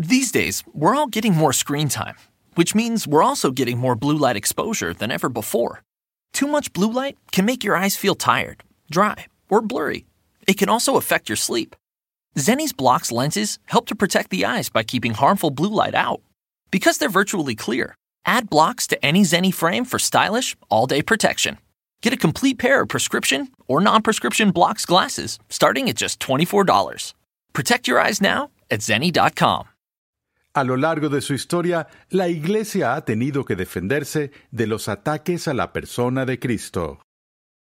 These 0.00 0.30
days, 0.30 0.62
we're 0.72 0.94
all 0.94 1.08
getting 1.08 1.34
more 1.34 1.52
screen 1.52 1.88
time, 1.88 2.14
which 2.54 2.72
means 2.72 3.08
we're 3.08 3.22
also 3.22 3.50
getting 3.50 3.78
more 3.78 3.96
blue 3.96 4.16
light 4.16 4.36
exposure 4.36 4.94
than 4.94 5.10
ever 5.10 5.28
before. 5.28 5.82
Too 6.32 6.46
much 6.46 6.72
blue 6.72 6.92
light 6.92 7.18
can 7.32 7.44
make 7.44 7.64
your 7.64 7.74
eyes 7.76 7.96
feel 7.96 8.14
tired, 8.14 8.62
dry, 8.92 9.26
or 9.48 9.60
blurry. 9.60 10.06
It 10.46 10.56
can 10.56 10.68
also 10.68 10.98
affect 10.98 11.28
your 11.28 11.34
sleep. 11.34 11.74
Zenni's 12.36 12.72
Blocks 12.72 13.10
lenses 13.10 13.58
help 13.64 13.86
to 13.86 13.96
protect 13.96 14.30
the 14.30 14.44
eyes 14.44 14.68
by 14.68 14.84
keeping 14.84 15.14
harmful 15.14 15.50
blue 15.50 15.68
light 15.70 15.96
out. 15.96 16.20
Because 16.70 16.98
they're 16.98 17.08
virtually 17.08 17.56
clear, 17.56 17.96
add 18.24 18.48
blocks 18.48 18.86
to 18.88 19.04
any 19.04 19.22
Zenni 19.22 19.52
frame 19.52 19.84
for 19.84 19.98
stylish, 19.98 20.56
all 20.68 20.86
day 20.86 21.02
protection. 21.02 21.58
Get 22.02 22.12
a 22.12 22.16
complete 22.16 22.58
pair 22.58 22.82
of 22.82 22.88
prescription 22.88 23.48
or 23.66 23.80
non 23.80 24.02
prescription 24.02 24.52
blocks 24.52 24.86
glasses 24.86 25.40
starting 25.48 25.88
at 25.88 25.96
just 25.96 26.20
$24. 26.20 27.14
Protect 27.52 27.88
your 27.88 27.98
eyes 27.98 28.20
now 28.20 28.50
at 28.70 28.78
Zenni.com. 28.78 29.66
A 30.58 30.64
lo 30.64 30.76
largo 30.76 31.08
de 31.08 31.20
su 31.20 31.34
historia, 31.34 31.86
la 32.10 32.28
Iglesia 32.28 32.96
ha 32.96 33.04
tenido 33.04 33.44
que 33.44 33.54
defenderse 33.54 34.32
de 34.50 34.66
los 34.66 34.88
ataques 34.88 35.46
a 35.46 35.54
la 35.54 35.72
persona 35.72 36.26
de 36.26 36.40
Cristo. 36.40 36.98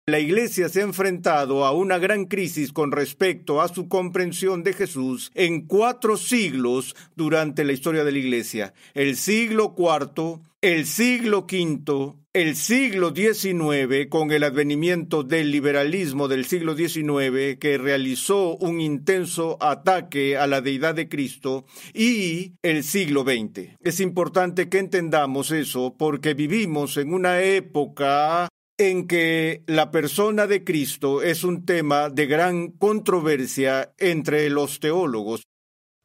La 0.07 0.17
Iglesia 0.17 0.69
se 0.69 0.81
ha 0.81 0.85
enfrentado 0.85 1.65
a 1.65 1.71
una 1.71 1.99
gran 1.99 2.25
crisis 2.25 2.73
con 2.73 2.91
respecto 2.91 3.61
a 3.61 3.67
su 3.67 3.87
comprensión 3.89 4.63
de 4.63 4.73
Jesús 4.73 5.29
en 5.35 5.67
cuatro 5.67 6.17
siglos 6.17 6.95
durante 7.15 7.63
la 7.63 7.73
historia 7.73 8.03
de 8.03 8.11
la 8.11 8.17
Iglesia. 8.17 8.73
El 8.95 9.17
siglo 9.17 9.75
IV, 9.77 10.39
el 10.61 10.85
siglo 10.85 11.47
V, 11.49 12.15
el 12.33 12.55
siglo 12.57 13.13
XIX, 13.15 14.07
con 14.09 14.31
el 14.31 14.43
advenimiento 14.43 15.23
del 15.23 15.51
liberalismo 15.51 16.27
del 16.27 16.43
siglo 16.43 16.75
XIX, 16.75 17.57
que 17.57 17.77
realizó 17.77 18.57
un 18.57 18.81
intenso 18.81 19.57
ataque 19.61 20.35
a 20.35 20.47
la 20.47 20.59
deidad 20.59 20.95
de 20.95 21.07
Cristo, 21.07 21.65
y 21.93 22.55
el 22.61 22.83
siglo 22.83 23.23
XX. 23.23 23.77
Es 23.79 24.01
importante 24.01 24.67
que 24.67 24.79
entendamos 24.79 25.51
eso 25.51 25.95
porque 25.97 26.33
vivimos 26.33 26.97
en 26.97 27.13
una 27.13 27.41
época 27.41 28.49
en 28.77 29.07
que 29.07 29.63
la 29.65 29.91
persona 29.91 30.45
de 30.45 30.65
Cristo 30.65 31.21
es 31.21 31.45
un 31.45 31.65
tema 31.65 32.09
de 32.09 32.25
gran 32.25 32.71
controversia 32.71 33.93
entre 33.97 34.49
los 34.49 34.81
teólogos. 34.81 35.43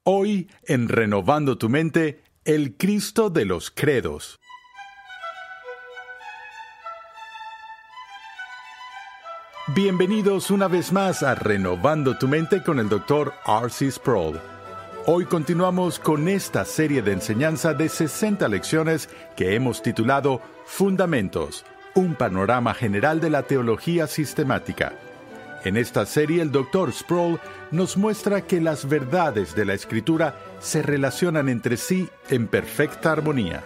Hoy, 0.05 0.49
en 0.63 0.89
Renovando 0.89 1.59
tu 1.59 1.69
mente, 1.69 2.21
el 2.45 2.77
Cristo 2.77 3.31
de 3.31 3.47
los 3.47 3.71
credos. 3.71 4.39
Bienvenidos 9.69 10.51
una 10.51 10.69
vez 10.69 10.93
más 10.93 11.23
a 11.23 11.35
Renovando 11.35 12.19
tu 12.19 12.29
mente 12.29 12.63
con 12.63 12.79
el 12.79 12.91
Dr. 12.91 13.33
R.C. 13.47 13.93
Sproul. 13.93 14.39
Hoy 15.07 15.25
continuamos 15.25 15.99
con 15.99 16.29
esta 16.29 16.67
serie 16.67 17.01
de 17.01 17.13
enseñanza 17.13 17.73
de 17.73 17.89
60 17.89 18.47
lecciones 18.49 19.09
que 19.37 19.55
hemos 19.55 19.81
titulado 19.81 20.43
Fundamentos 20.67 21.65
un 21.95 22.15
panorama 22.15 22.75
general 22.75 23.21
de 23.21 23.31
la 23.31 23.45
teología 23.45 24.07
sistemática. 24.07 24.93
En 25.65 25.79
esta 25.79 26.05
serie 26.05 26.43
el 26.43 26.53
Dr. 26.53 26.93
Sproul 26.93 27.41
nos 27.71 27.97
muestra 27.97 28.43
que 28.43 28.61
las 28.61 28.87
verdades 28.87 29.55
de 29.55 29.65
la 29.65 29.73
Escritura 29.73 30.37
se 30.61 30.83
relacionan 30.83 31.49
entre 31.49 31.79
sí 31.79 32.11
en 32.29 32.49
perfecta 32.49 33.13
armonía. 33.13 33.63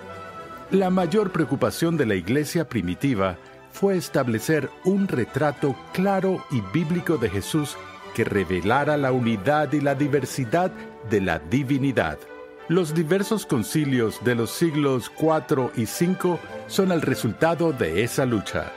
La 0.71 0.91
mayor 0.91 1.33
preocupación 1.33 1.97
de 1.97 2.06
la 2.06 2.15
Iglesia 2.15 2.69
primitiva 2.69 3.37
fue 3.73 3.97
establecer 3.97 4.71
un 4.84 5.09
retrato 5.09 5.77
claro 5.93 6.45
y 6.51 6.61
bíblico 6.73 7.17
de 7.17 7.31
Jesús 7.31 7.77
que 8.15 8.25
revelara 8.25 8.97
la 8.97 9.12
unidad 9.12 9.73
y 9.73 9.81
la 9.81 9.95
diversidad 9.95 10.71
de 11.11 11.21
la 11.21 11.39
divinidad. 11.39 12.19
Los 12.69 12.93
diversos 12.93 13.47
concilios 13.47 14.23
de 14.25 14.34
los 14.34 14.51
siglos 14.51 15.11
IV 15.19 15.71
y 15.77 15.84
V 15.84 16.39
son 16.67 16.93
el 16.93 17.01
resultado 17.01 17.73
de 17.73 18.03
esa 18.03 18.27
lucha. 18.27 18.73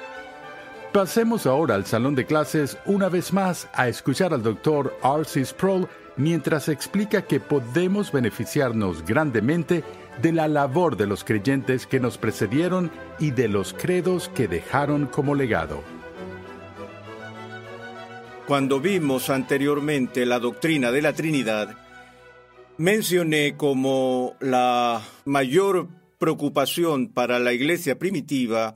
Pasemos 0.93 1.45
ahora 1.45 1.75
al 1.75 1.85
salón 1.85 2.15
de 2.15 2.25
clases 2.25 2.77
una 2.85 3.09
vez 3.09 3.33
más 3.33 3.67
a 3.73 3.87
escuchar 3.87 4.33
al 4.33 4.43
Dr. 4.43 4.93
R.C. 5.03 5.45
Sproul 5.45 5.87
mientras 6.17 6.69
explica 6.69 7.23
que 7.23 7.39
podemos 7.39 8.11
beneficiarnos 8.11 9.05
grandemente 9.05 9.83
de 10.21 10.31
la 10.31 10.47
labor 10.47 10.97
de 10.97 11.07
los 11.07 11.23
creyentes 11.23 11.87
que 11.87 11.99
nos 11.99 12.17
precedieron 12.17 12.91
y 13.19 13.31
de 13.31 13.47
los 13.47 13.73
credos 13.73 14.29
que 14.29 14.47
dejaron 14.47 15.07
como 15.07 15.35
legado. 15.35 15.81
Cuando 18.47 18.81
vimos 18.81 19.29
anteriormente 19.29 20.25
la 20.25 20.39
doctrina 20.39 20.91
de 20.91 21.01
la 21.01 21.13
Trinidad, 21.13 21.77
mencioné 22.77 23.55
como 23.55 24.35
la 24.39 25.01
mayor 25.25 25.87
preocupación 26.17 27.07
para 27.07 27.39
la 27.39 27.53
iglesia 27.53 27.97
primitiva 27.97 28.75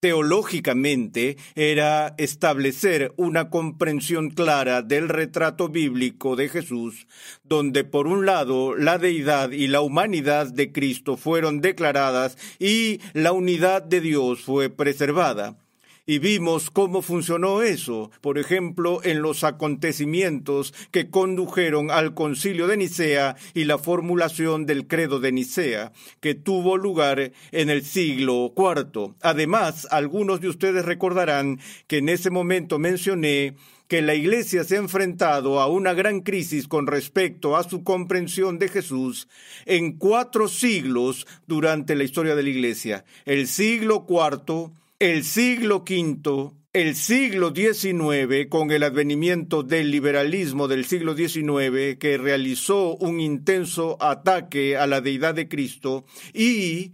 teológicamente 0.00 1.36
era 1.54 2.14
establecer 2.18 3.12
una 3.16 3.50
comprensión 3.50 4.30
clara 4.30 4.82
del 4.82 5.08
retrato 5.08 5.68
bíblico 5.68 6.36
de 6.36 6.48
Jesús, 6.48 7.06
donde 7.44 7.84
por 7.84 8.06
un 8.06 8.26
lado 8.26 8.74
la 8.76 8.98
deidad 8.98 9.50
y 9.50 9.68
la 9.68 9.80
humanidad 9.80 10.46
de 10.46 10.72
Cristo 10.72 11.16
fueron 11.16 11.60
declaradas 11.60 12.36
y 12.58 13.00
la 13.12 13.32
unidad 13.32 13.82
de 13.82 14.00
Dios 14.00 14.40
fue 14.40 14.70
preservada 14.70 15.56
y 16.06 16.20
vimos 16.20 16.70
cómo 16.70 17.02
funcionó 17.02 17.62
eso, 17.62 18.12
por 18.20 18.38
ejemplo, 18.38 19.00
en 19.02 19.22
los 19.22 19.42
acontecimientos 19.42 20.72
que 20.92 21.10
condujeron 21.10 21.90
al 21.90 22.14
concilio 22.14 22.68
de 22.68 22.76
Nicea 22.76 23.36
y 23.54 23.64
la 23.64 23.78
formulación 23.78 24.66
del 24.66 24.86
credo 24.86 25.18
de 25.18 25.32
Nicea, 25.32 25.92
que 26.20 26.34
tuvo 26.34 26.76
lugar 26.76 27.32
en 27.50 27.70
el 27.70 27.84
siglo 27.84 28.54
IV. 28.56 29.14
Además, 29.20 29.88
algunos 29.90 30.40
de 30.40 30.48
ustedes 30.48 30.84
recordarán 30.84 31.58
que 31.88 31.98
en 31.98 32.08
ese 32.08 32.30
momento 32.30 32.78
mencioné 32.78 33.56
que 33.88 34.02
la 34.02 34.14
Iglesia 34.14 34.64
se 34.64 34.76
ha 34.76 34.80
enfrentado 34.80 35.60
a 35.60 35.68
una 35.68 35.94
gran 35.94 36.20
crisis 36.20 36.66
con 36.66 36.86
respecto 36.86 37.56
a 37.56 37.62
su 37.62 37.84
comprensión 37.84 38.58
de 38.58 38.68
Jesús 38.68 39.28
en 39.64 39.92
cuatro 39.92 40.48
siglos 40.48 41.26
durante 41.46 41.94
la 41.94 42.04
historia 42.04 42.34
de 42.34 42.42
la 42.42 42.48
Iglesia. 42.48 43.04
El 43.26 43.46
siglo 43.46 44.04
IV, 44.08 44.72
el 44.98 45.24
siglo 45.24 45.84
V, 45.86 46.52
el 46.72 46.96
siglo 46.96 47.52
XIX, 47.54 48.48
con 48.48 48.70
el 48.70 48.82
advenimiento 48.82 49.62
del 49.62 49.90
liberalismo 49.90 50.68
del 50.68 50.86
siglo 50.86 51.14
XIX, 51.14 51.98
que 51.98 52.16
realizó 52.18 52.96
un 52.96 53.20
intenso 53.20 53.98
ataque 54.00 54.78
a 54.78 54.86
la 54.86 55.02
deidad 55.02 55.34
de 55.34 55.48
Cristo, 55.48 56.06
y 56.32 56.92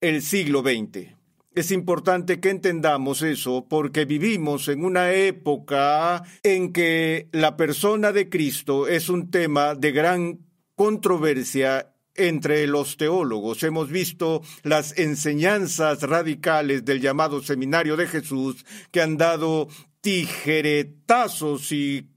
el 0.00 0.22
siglo 0.22 0.62
XX. 0.62 1.16
Es 1.52 1.72
importante 1.72 2.38
que 2.38 2.50
entendamos 2.50 3.22
eso 3.22 3.66
porque 3.68 4.04
vivimos 4.04 4.68
en 4.68 4.84
una 4.84 5.12
época 5.12 6.22
en 6.44 6.72
que 6.72 7.28
la 7.32 7.56
persona 7.56 8.12
de 8.12 8.28
Cristo 8.28 8.86
es 8.86 9.08
un 9.08 9.32
tema 9.32 9.74
de 9.74 9.90
gran 9.90 10.38
controversia 10.76 11.89
entre 12.28 12.66
los 12.66 12.96
teólogos. 12.96 13.62
Hemos 13.62 13.90
visto 13.90 14.42
las 14.62 14.98
enseñanzas 14.98 16.02
radicales 16.02 16.84
del 16.84 17.00
llamado 17.00 17.42
Seminario 17.42 17.96
de 17.96 18.06
Jesús 18.06 18.64
que 18.90 19.00
han 19.00 19.16
dado 19.16 19.68
tijeretazos 20.00 21.72
y 21.72 22.10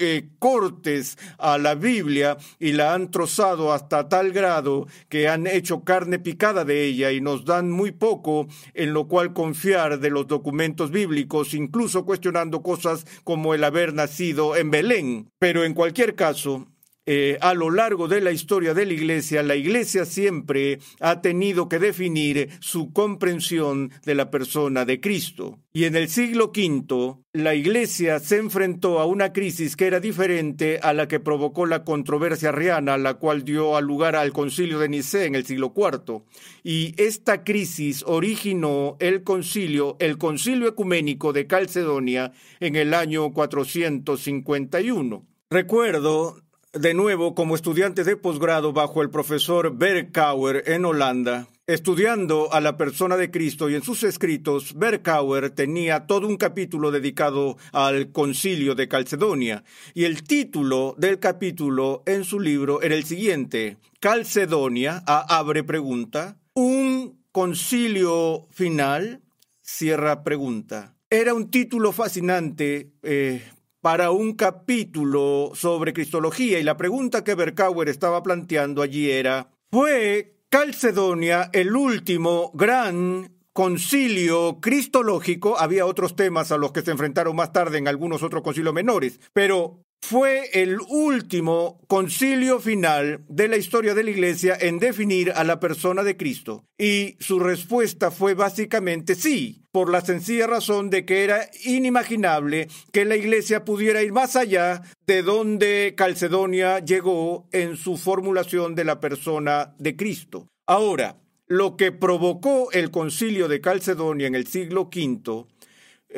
eh, 0.00 0.30
cortes 0.40 1.16
a 1.38 1.56
la 1.56 1.76
Biblia 1.76 2.36
y 2.58 2.72
la 2.72 2.94
han 2.94 3.12
trozado 3.12 3.72
hasta 3.72 4.08
tal 4.08 4.32
grado 4.32 4.88
que 5.08 5.28
han 5.28 5.46
hecho 5.46 5.84
carne 5.84 6.18
picada 6.18 6.64
de 6.64 6.84
ella 6.84 7.12
y 7.12 7.20
nos 7.20 7.44
dan 7.44 7.70
muy 7.70 7.92
poco 7.92 8.48
en 8.74 8.92
lo 8.92 9.06
cual 9.06 9.32
confiar 9.32 10.00
de 10.00 10.10
los 10.10 10.26
documentos 10.26 10.90
bíblicos, 10.90 11.54
incluso 11.54 12.04
cuestionando 12.04 12.60
cosas 12.60 13.06
como 13.22 13.54
el 13.54 13.62
haber 13.62 13.94
nacido 13.94 14.56
en 14.56 14.72
Belén. 14.72 15.30
Pero 15.38 15.62
en 15.62 15.74
cualquier 15.74 16.16
caso, 16.16 16.66
eh, 17.06 17.36
a 17.42 17.52
lo 17.52 17.70
largo 17.70 18.08
de 18.08 18.22
la 18.22 18.32
historia 18.32 18.72
de 18.72 18.86
la 18.86 18.94
Iglesia, 18.94 19.42
la 19.42 19.56
Iglesia 19.56 20.06
siempre 20.06 20.78
ha 21.00 21.20
tenido 21.20 21.68
que 21.68 21.78
definir 21.78 22.48
su 22.60 22.94
comprensión 22.94 23.90
de 24.06 24.14
la 24.14 24.30
persona 24.30 24.86
de 24.86 25.00
Cristo. 25.00 25.58
Y 25.72 25.84
en 25.84 25.96
el 25.96 26.08
siglo 26.08 26.50
V, 26.54 27.16
la 27.32 27.54
Iglesia 27.54 28.20
se 28.20 28.38
enfrentó 28.38 29.00
a 29.00 29.06
una 29.06 29.32
crisis 29.34 29.76
que 29.76 29.86
era 29.86 30.00
diferente 30.00 30.78
a 30.82 30.94
la 30.94 31.06
que 31.06 31.20
provocó 31.20 31.66
la 31.66 31.84
controversia 31.84 32.48
arriana, 32.50 32.96
la 32.96 33.14
cual 33.14 33.44
dio 33.44 33.78
lugar 33.82 34.16
al 34.16 34.32
concilio 34.32 34.78
de 34.78 34.88
Nicea 34.88 35.24
en 35.24 35.34
el 35.34 35.44
siglo 35.44 35.74
IV. 35.76 36.22
Y 36.62 36.94
esta 36.96 37.44
crisis 37.44 38.02
originó 38.06 38.96
el 38.98 39.24
concilio, 39.24 39.96
el 40.00 40.16
concilio 40.16 40.68
ecuménico 40.68 41.32
de 41.32 41.46
Calcedonia 41.46 42.32
en 42.60 42.76
el 42.76 42.94
año 42.94 43.32
451. 43.32 45.26
Recuerdo 45.50 46.43
de 46.74 46.92
nuevo 46.92 47.34
como 47.34 47.54
estudiante 47.54 48.02
de 48.02 48.16
posgrado 48.16 48.72
bajo 48.72 49.00
el 49.00 49.10
profesor 49.10 49.76
Berkauer 49.76 50.64
en 50.66 50.84
Holanda, 50.84 51.46
estudiando 51.66 52.52
a 52.52 52.60
la 52.60 52.76
persona 52.76 53.16
de 53.16 53.30
Cristo 53.30 53.70
y 53.70 53.76
en 53.76 53.82
sus 53.82 54.02
escritos, 54.02 54.74
Berkauer 54.74 55.50
tenía 55.50 56.06
todo 56.06 56.26
un 56.26 56.36
capítulo 56.36 56.90
dedicado 56.90 57.56
al 57.72 58.10
concilio 58.10 58.74
de 58.74 58.88
Calcedonia 58.88 59.62
y 59.94 60.04
el 60.04 60.24
título 60.24 60.96
del 60.98 61.20
capítulo 61.20 62.02
en 62.06 62.24
su 62.24 62.40
libro 62.40 62.82
era 62.82 62.96
el 62.96 63.04
siguiente, 63.04 63.76
Calcedonia, 64.00 65.02
a 65.06 65.38
abre 65.38 65.62
pregunta, 65.62 66.38
un 66.54 67.20
concilio 67.30 68.48
final, 68.50 69.22
cierra 69.62 70.24
pregunta. 70.24 70.96
Era 71.08 71.34
un 71.34 71.50
título 71.50 71.92
fascinante 71.92 72.90
eh, 73.02 73.44
para 73.84 74.12
un 74.12 74.32
capítulo 74.32 75.50
sobre 75.52 75.92
Cristología 75.92 76.58
y 76.58 76.62
la 76.62 76.78
pregunta 76.78 77.22
que 77.22 77.34
Berkauer 77.34 77.90
estaba 77.90 78.22
planteando 78.22 78.80
allí 78.80 79.10
era, 79.10 79.50
¿fue 79.70 80.38
Calcedonia 80.48 81.50
el 81.52 81.76
último 81.76 82.50
gran 82.54 83.34
concilio 83.52 84.58
cristológico? 84.62 85.58
Había 85.58 85.84
otros 85.84 86.16
temas 86.16 86.50
a 86.50 86.56
los 86.56 86.72
que 86.72 86.80
se 86.80 86.92
enfrentaron 86.92 87.36
más 87.36 87.52
tarde 87.52 87.76
en 87.76 87.86
algunos 87.86 88.22
otros 88.22 88.42
concilios 88.42 88.72
menores, 88.72 89.20
pero 89.34 89.83
fue 90.06 90.50
el 90.52 90.80
último 90.82 91.80
concilio 91.88 92.60
final 92.60 93.24
de 93.26 93.48
la 93.48 93.56
historia 93.56 93.94
de 93.94 94.04
la 94.04 94.10
Iglesia 94.10 94.54
en 94.60 94.78
definir 94.78 95.32
a 95.32 95.44
la 95.44 95.60
persona 95.60 96.02
de 96.02 96.18
Cristo. 96.18 96.62
Y 96.76 97.16
su 97.20 97.38
respuesta 97.38 98.10
fue 98.10 98.34
básicamente 98.34 99.14
sí, 99.14 99.62
por 99.72 99.90
la 99.90 100.02
sencilla 100.02 100.46
razón 100.46 100.90
de 100.90 101.06
que 101.06 101.24
era 101.24 101.48
inimaginable 101.64 102.68
que 102.92 103.06
la 103.06 103.16
Iglesia 103.16 103.64
pudiera 103.64 104.02
ir 104.02 104.12
más 104.12 104.36
allá 104.36 104.82
de 105.06 105.22
donde 105.22 105.94
Calcedonia 105.96 106.80
llegó 106.80 107.48
en 107.50 107.78
su 107.78 107.96
formulación 107.96 108.74
de 108.74 108.84
la 108.84 109.00
persona 109.00 109.74
de 109.78 109.96
Cristo. 109.96 110.46
Ahora, 110.66 111.16
lo 111.46 111.76
que 111.76 111.92
provocó 111.92 112.70
el 112.72 112.90
concilio 112.90 113.48
de 113.48 113.60
Calcedonia 113.60 114.26
en 114.26 114.34
el 114.34 114.46
siglo 114.46 114.90
V 114.94 115.46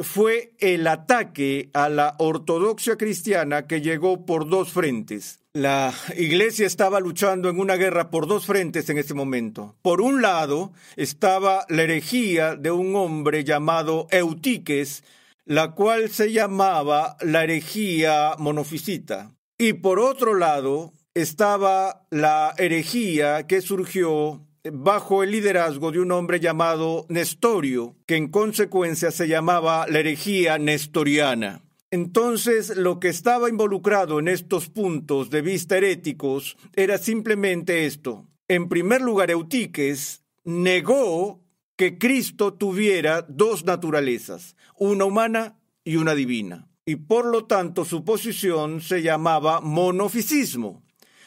fue 0.02 0.54
el 0.58 0.86
ataque 0.86 1.70
a 1.72 1.88
la 1.88 2.14
ortodoxia 2.18 2.96
cristiana 2.96 3.66
que 3.66 3.80
llegó 3.80 4.26
por 4.26 4.48
dos 4.48 4.72
frentes. 4.72 5.40
La 5.52 5.94
iglesia 6.16 6.66
estaba 6.66 7.00
luchando 7.00 7.48
en 7.48 7.58
una 7.58 7.76
guerra 7.76 8.10
por 8.10 8.26
dos 8.26 8.44
frentes 8.44 8.90
en 8.90 8.98
ese 8.98 9.14
momento. 9.14 9.74
Por 9.80 10.02
un 10.02 10.20
lado 10.20 10.72
estaba 10.96 11.64
la 11.70 11.82
herejía 11.82 12.56
de 12.56 12.70
un 12.70 12.94
hombre 12.94 13.42
llamado 13.42 14.06
Eutiques, 14.10 15.02
la 15.46 15.72
cual 15.72 16.10
se 16.10 16.32
llamaba 16.32 17.16
la 17.22 17.44
herejía 17.44 18.34
monofisita. 18.38 19.32
Y 19.56 19.72
por 19.74 19.98
otro 19.98 20.34
lado 20.34 20.92
estaba 21.14 22.06
la 22.10 22.52
herejía 22.58 23.46
que 23.46 23.62
surgió 23.62 24.46
bajo 24.72 25.22
el 25.22 25.30
liderazgo 25.30 25.92
de 25.92 26.00
un 26.00 26.12
hombre 26.12 26.40
llamado 26.40 27.06
Nestorio, 27.08 27.96
que 28.06 28.16
en 28.16 28.28
consecuencia 28.28 29.10
se 29.10 29.28
llamaba 29.28 29.86
la 29.88 29.98
herejía 30.00 30.58
nestoriana. 30.58 31.62
Entonces, 31.90 32.76
lo 32.76 33.00
que 33.00 33.08
estaba 33.08 33.48
involucrado 33.48 34.18
en 34.18 34.28
estos 34.28 34.68
puntos 34.68 35.30
de 35.30 35.42
vista 35.42 35.76
heréticos 35.76 36.56
era 36.74 36.98
simplemente 36.98 37.86
esto. 37.86 38.26
En 38.48 38.68
primer 38.68 39.00
lugar, 39.00 39.30
Eutiques 39.30 40.22
negó 40.44 41.42
que 41.76 41.98
Cristo 41.98 42.54
tuviera 42.54 43.22
dos 43.28 43.64
naturalezas, 43.64 44.56
una 44.76 45.04
humana 45.04 45.58
y 45.84 45.96
una 45.96 46.14
divina. 46.14 46.68
Y 46.84 46.96
por 46.96 47.26
lo 47.26 47.46
tanto 47.46 47.84
su 47.84 48.04
posición 48.04 48.80
se 48.80 49.02
llamaba 49.02 49.60
monofisismo, 49.60 50.84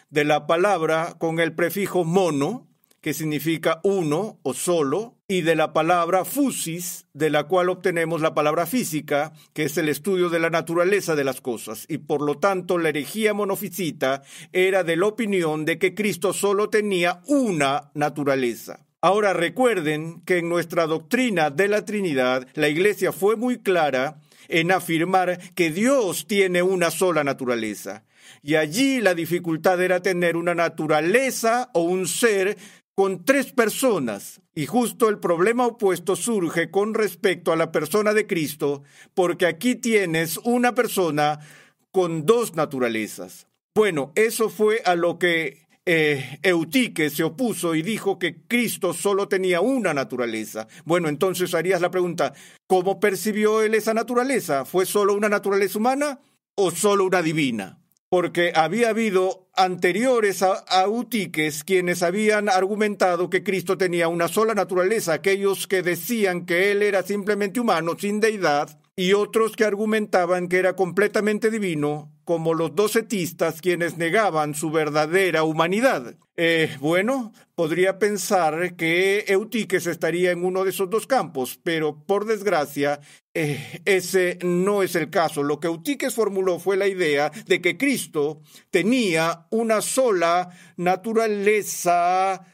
de 0.09 0.23
la 0.23 0.47
palabra 0.47 1.15
con 1.19 1.39
el 1.39 1.53
prefijo 1.53 2.03
mono, 2.03 2.68
que 3.01 3.13
significa 3.13 3.79
uno 3.83 4.39
o 4.43 4.53
solo, 4.53 5.15
y 5.27 5.41
de 5.41 5.55
la 5.55 5.73
palabra 5.73 6.25
fusis, 6.25 7.05
de 7.13 7.29
la 7.29 7.43
cual 7.43 7.69
obtenemos 7.69 8.21
la 8.21 8.33
palabra 8.33 8.65
física, 8.65 9.31
que 9.53 9.63
es 9.63 9.77
el 9.77 9.87
estudio 9.87 10.29
de 10.29 10.39
la 10.39 10.49
naturaleza 10.49 11.15
de 11.15 11.23
las 11.23 11.39
cosas. 11.39 11.85
Y 11.87 11.99
por 11.99 12.21
lo 12.21 12.39
tanto, 12.39 12.79
la 12.79 12.89
herejía 12.89 13.35
monofisita 13.35 14.23
era 14.53 14.83
de 14.83 14.95
la 14.95 15.05
opinión 15.05 15.65
de 15.65 15.77
que 15.77 15.93
Cristo 15.93 16.33
solo 16.33 16.69
tenía 16.69 17.21
una 17.27 17.91
naturaleza. 17.93 18.85
Ahora 19.01 19.33
recuerden 19.33 20.21
que 20.25 20.39
en 20.39 20.49
nuestra 20.49 20.87
doctrina 20.87 21.51
de 21.51 21.67
la 21.67 21.85
Trinidad, 21.85 22.47
la 22.55 22.67
Iglesia 22.67 23.11
fue 23.11 23.35
muy 23.35 23.59
clara 23.59 24.19
en 24.49 24.71
afirmar 24.71 25.39
que 25.53 25.71
Dios 25.71 26.27
tiene 26.27 26.63
una 26.63 26.91
sola 26.91 27.23
naturaleza. 27.23 28.03
Y 28.41 28.55
allí 28.55 29.01
la 29.01 29.13
dificultad 29.13 29.81
era 29.81 30.01
tener 30.01 30.35
una 30.35 30.55
naturaleza 30.55 31.69
o 31.73 31.83
un 31.83 32.07
ser 32.07 32.57
con 32.99 33.23
tres 33.23 33.53
personas. 33.53 34.41
Y 34.53 34.65
justo 34.65 35.07
el 35.07 35.19
problema 35.19 35.65
opuesto 35.65 36.17
surge 36.17 36.69
con 36.69 36.93
respecto 36.93 37.53
a 37.53 37.55
la 37.55 37.71
persona 37.71 38.13
de 38.13 38.27
Cristo, 38.27 38.83
porque 39.13 39.45
aquí 39.45 39.75
tienes 39.75 40.35
una 40.43 40.75
persona 40.75 41.39
con 41.91 42.25
dos 42.25 42.55
naturalezas. 42.55 43.47
Bueno, 43.73 44.11
eso 44.15 44.49
fue 44.49 44.81
a 44.83 44.95
lo 44.95 45.17
que 45.17 45.65
eh, 45.85 46.39
Eutique 46.43 47.09
se 47.09 47.23
opuso 47.23 47.73
y 47.73 47.83
dijo 47.83 48.19
que 48.19 48.35
Cristo 48.49 48.91
solo 48.91 49.29
tenía 49.29 49.61
una 49.61 49.93
naturaleza. 49.93 50.67
Bueno, 50.83 51.07
entonces 51.07 51.53
harías 51.53 51.79
la 51.79 51.91
pregunta, 51.91 52.33
¿cómo 52.67 52.99
percibió 52.99 53.61
él 53.61 53.75
esa 53.75 53.93
naturaleza? 53.93 54.65
¿Fue 54.65 54.85
solo 54.85 55.13
una 55.13 55.29
naturaleza 55.29 55.77
humana 55.77 56.19
o 56.53 56.69
solo 56.69 57.05
una 57.05 57.21
divina? 57.21 57.79
Porque 58.09 58.51
había 58.55 58.89
habido 58.89 59.47
anteriores 59.55 60.41
a, 60.41 60.87
Utiques 60.87 61.63
quienes 61.63 62.01
habían 62.01 62.49
argumentado 62.49 63.29
que 63.29 63.43
Cristo 63.43 63.77
tenía 63.77 64.07
una 64.07 64.27
sola 64.27 64.55
naturaleza, 64.55 65.13
aquellos 65.13 65.67
que 65.67 65.83
decían 65.83 66.45
que 66.45 66.71
él 66.71 66.81
era 66.81 67.03
simplemente 67.03 67.59
humano, 67.59 67.95
sin 67.97 68.19
deidad, 68.19 68.79
y 68.95 69.13
otros 69.13 69.55
que 69.55 69.63
argumentaban 69.63 70.47
que 70.47 70.57
era 70.57 70.75
completamente 70.75 71.51
divino, 71.51 72.11
como 72.29 72.53
los 72.53 72.75
docetistas 72.75 73.59
quienes 73.59 73.97
negaban 73.97 74.53
su 74.53 74.69
verdadera 74.69 75.41
humanidad. 75.41 76.13
Eh, 76.37 76.77
bueno, 76.79 77.33
podría 77.55 77.97
pensar 77.97 78.75
que 78.75 79.25
Eutiques 79.27 79.87
estaría 79.87 80.29
en 80.29 80.45
uno 80.45 80.63
de 80.63 80.69
esos 80.69 80.91
dos 80.91 81.07
campos, 81.07 81.59
pero 81.63 82.05
por 82.05 82.25
desgracia 82.25 82.99
eh, 83.33 83.81
ese 83.85 84.37
no 84.43 84.83
es 84.83 84.93
el 84.93 85.09
caso. 85.09 85.41
Lo 85.41 85.59
que 85.59 85.69
Eutiques 85.69 86.13
formuló 86.13 86.59
fue 86.59 86.77
la 86.77 86.87
idea 86.87 87.31
de 87.47 87.61
que 87.61 87.79
Cristo 87.79 88.41
tenía 88.69 89.47
una 89.49 89.81
sola 89.81 90.49
naturaleza 90.77 92.45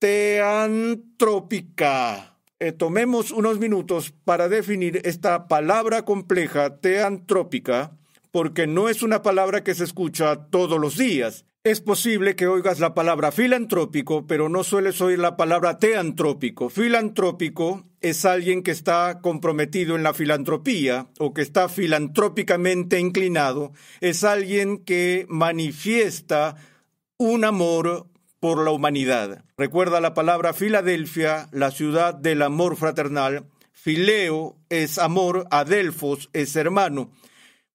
teantrópica. 0.00 2.36
Eh, 2.58 2.72
tomemos 2.72 3.30
unos 3.30 3.60
minutos 3.60 4.12
para 4.24 4.48
definir 4.48 5.00
esta 5.04 5.46
palabra 5.46 6.04
compleja 6.04 6.80
teantrópica 6.80 7.96
porque 8.30 8.66
no 8.66 8.88
es 8.88 9.02
una 9.02 9.22
palabra 9.22 9.64
que 9.64 9.74
se 9.74 9.84
escucha 9.84 10.46
todos 10.50 10.78
los 10.78 10.96
días. 10.96 11.44
Es 11.62 11.82
posible 11.82 12.36
que 12.36 12.46
oigas 12.46 12.80
la 12.80 12.94
palabra 12.94 13.32
filantrópico, 13.32 14.26
pero 14.26 14.48
no 14.48 14.64
sueles 14.64 15.00
oír 15.02 15.18
la 15.18 15.36
palabra 15.36 15.78
teantrópico. 15.78 16.70
Filantrópico 16.70 17.84
es 18.00 18.24
alguien 18.24 18.62
que 18.62 18.70
está 18.70 19.20
comprometido 19.20 19.94
en 19.94 20.02
la 20.02 20.14
filantropía 20.14 21.08
o 21.18 21.34
que 21.34 21.42
está 21.42 21.68
filantrópicamente 21.68 22.98
inclinado. 22.98 23.72
Es 24.00 24.24
alguien 24.24 24.78
que 24.78 25.26
manifiesta 25.28 26.56
un 27.18 27.44
amor 27.44 28.06
por 28.40 28.64
la 28.64 28.70
humanidad. 28.70 29.44
Recuerda 29.58 30.00
la 30.00 30.14
palabra 30.14 30.54
Filadelfia, 30.54 31.48
la 31.52 31.70
ciudad 31.70 32.14
del 32.14 32.40
amor 32.40 32.76
fraternal. 32.76 33.44
Fileo 33.72 34.56
es 34.70 34.98
amor, 34.98 35.46
adelfos 35.50 36.30
es 36.32 36.56
hermano. 36.56 37.10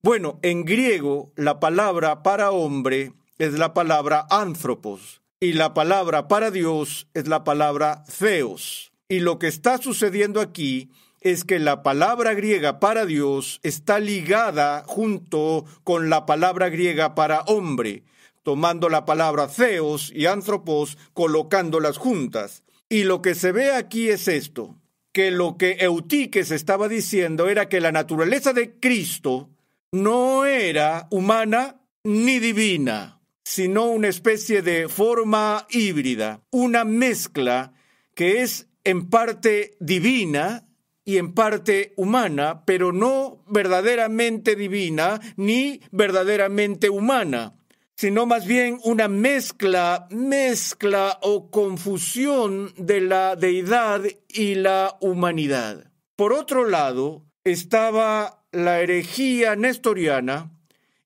Bueno, 0.06 0.38
en 0.44 0.66
griego 0.66 1.32
la 1.36 1.60
palabra 1.60 2.22
para 2.22 2.52
hombre 2.52 3.14
es 3.40 3.54
la 3.54 3.74
palabra 3.74 4.28
anthropos 4.30 5.24
y 5.40 5.54
la 5.54 5.74
palabra 5.74 6.28
para 6.28 6.52
Dios 6.52 7.08
es 7.16 7.28
la 7.28 7.44
palabra 7.44 8.04
theos. 8.20 8.92
Y 9.10 9.22
lo 9.22 9.40
que 9.40 9.48
está 9.48 9.80
sucediendo 9.80 10.42
aquí 10.42 10.92
es 11.22 11.44
que 11.44 11.58
la 11.58 11.82
palabra 11.82 12.36
griega 12.36 12.80
para 12.80 13.08
Dios 13.08 13.60
está 13.64 13.98
ligada 13.98 14.84
junto 14.86 15.66
con 15.84 16.12
la 16.12 16.28
palabra 16.28 16.70
griega 16.70 17.16
para 17.16 17.42
hombre, 17.48 18.04
tomando 18.44 18.90
la 18.90 19.06
palabra 19.06 19.48
theos 19.48 20.12
y 20.14 20.28
antropos, 20.28 21.00
colocándolas 21.16 21.98
juntas. 21.98 22.64
Y 22.90 23.06
lo 23.06 23.24
que 23.24 23.34
se 23.34 23.52
ve 23.52 23.72
aquí 23.72 24.10
es 24.10 24.28
esto, 24.28 24.76
que 25.14 25.32
lo 25.32 25.58
que 25.58 25.78
Eutiques 25.80 26.52
estaba 26.52 26.90
diciendo 26.90 27.50
era 27.50 27.70
que 27.70 27.82
la 27.82 27.92
naturaleza 27.92 28.54
de 28.54 28.80
Cristo 28.80 29.50
no 29.92 30.46
era 30.46 31.08
humana 31.12 31.82
ni 32.04 32.40
divina, 32.40 33.22
sino 33.44 33.86
una 33.86 34.08
especie 34.08 34.62
de 34.62 34.90
forma 34.90 35.66
híbrida, 35.70 36.42
una 36.52 36.84
mezcla 36.84 37.74
que 38.14 38.42
es 38.42 38.68
en 38.84 39.10
parte 39.10 39.76
divina 39.80 40.68
y 41.04 41.18
en 41.18 41.34
parte 41.34 41.94
humana, 41.98 42.64
pero 42.66 42.92
no 42.92 43.44
verdaderamente 43.48 44.56
divina 44.56 45.20
ni 45.38 45.82
verdaderamente 45.92 46.90
humana, 46.90 47.56
sino 47.96 48.26
más 48.26 48.46
bien 48.46 48.80
una 48.84 49.08
mezcla, 49.08 50.08
mezcla 50.10 51.20
o 51.22 51.50
confusión 51.52 52.74
de 52.78 53.02
la 53.02 53.36
deidad 53.36 54.02
y 54.28 54.56
la 54.56 54.98
humanidad. 55.00 55.92
Por 56.16 56.34
otro 56.34 56.68
lado, 56.68 57.26
estaba 57.44 58.45
la 58.56 58.82
herejía 58.82 59.56
nestoriana 59.56 60.52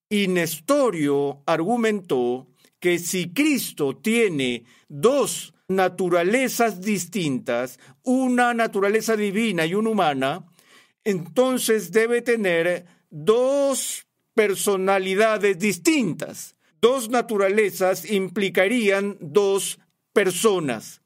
y 0.10 0.28
Nestorio 0.28 1.42
argumentó 1.46 2.48
que 2.80 3.00
si 3.00 3.34
Cristo 3.34 3.98
tiene 3.98 4.64
dos 4.88 5.54
naturalezas 5.68 6.82
distintas, 6.82 7.80
una 8.04 8.54
naturaleza 8.54 9.16
divina 9.16 9.66
y 9.66 9.76
una 9.76 9.90
humana, 9.90 10.46
entonces 11.04 11.92
debe 11.92 12.22
tener 12.22 12.86
dos 13.10 14.06
personalidades 14.34 15.60
distintas. 15.60 16.56
Dos 16.82 17.10
naturalezas 17.10 18.10
implicarían 18.10 19.18
dos 19.20 19.80
personas. 20.14 21.02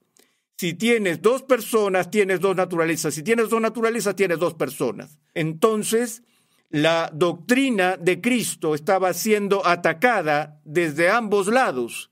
Si 0.58 0.74
tienes 0.76 1.22
dos 1.22 1.42
personas, 1.42 2.10
tienes 2.12 2.40
dos 2.40 2.56
naturalezas. 2.56 3.14
Si 3.14 3.24
tienes 3.24 3.50
dos 3.50 3.60
naturalezas, 3.60 4.16
tienes 4.16 4.40
dos 4.40 4.54
personas. 4.54 5.18
Entonces, 5.34 6.22
la 6.74 7.12
doctrina 7.14 7.98
de 7.98 8.20
Cristo 8.20 8.74
estaba 8.74 9.14
siendo 9.14 9.64
atacada 9.64 10.60
desde 10.66 11.08
ambos 11.08 11.46
lados. 11.46 12.10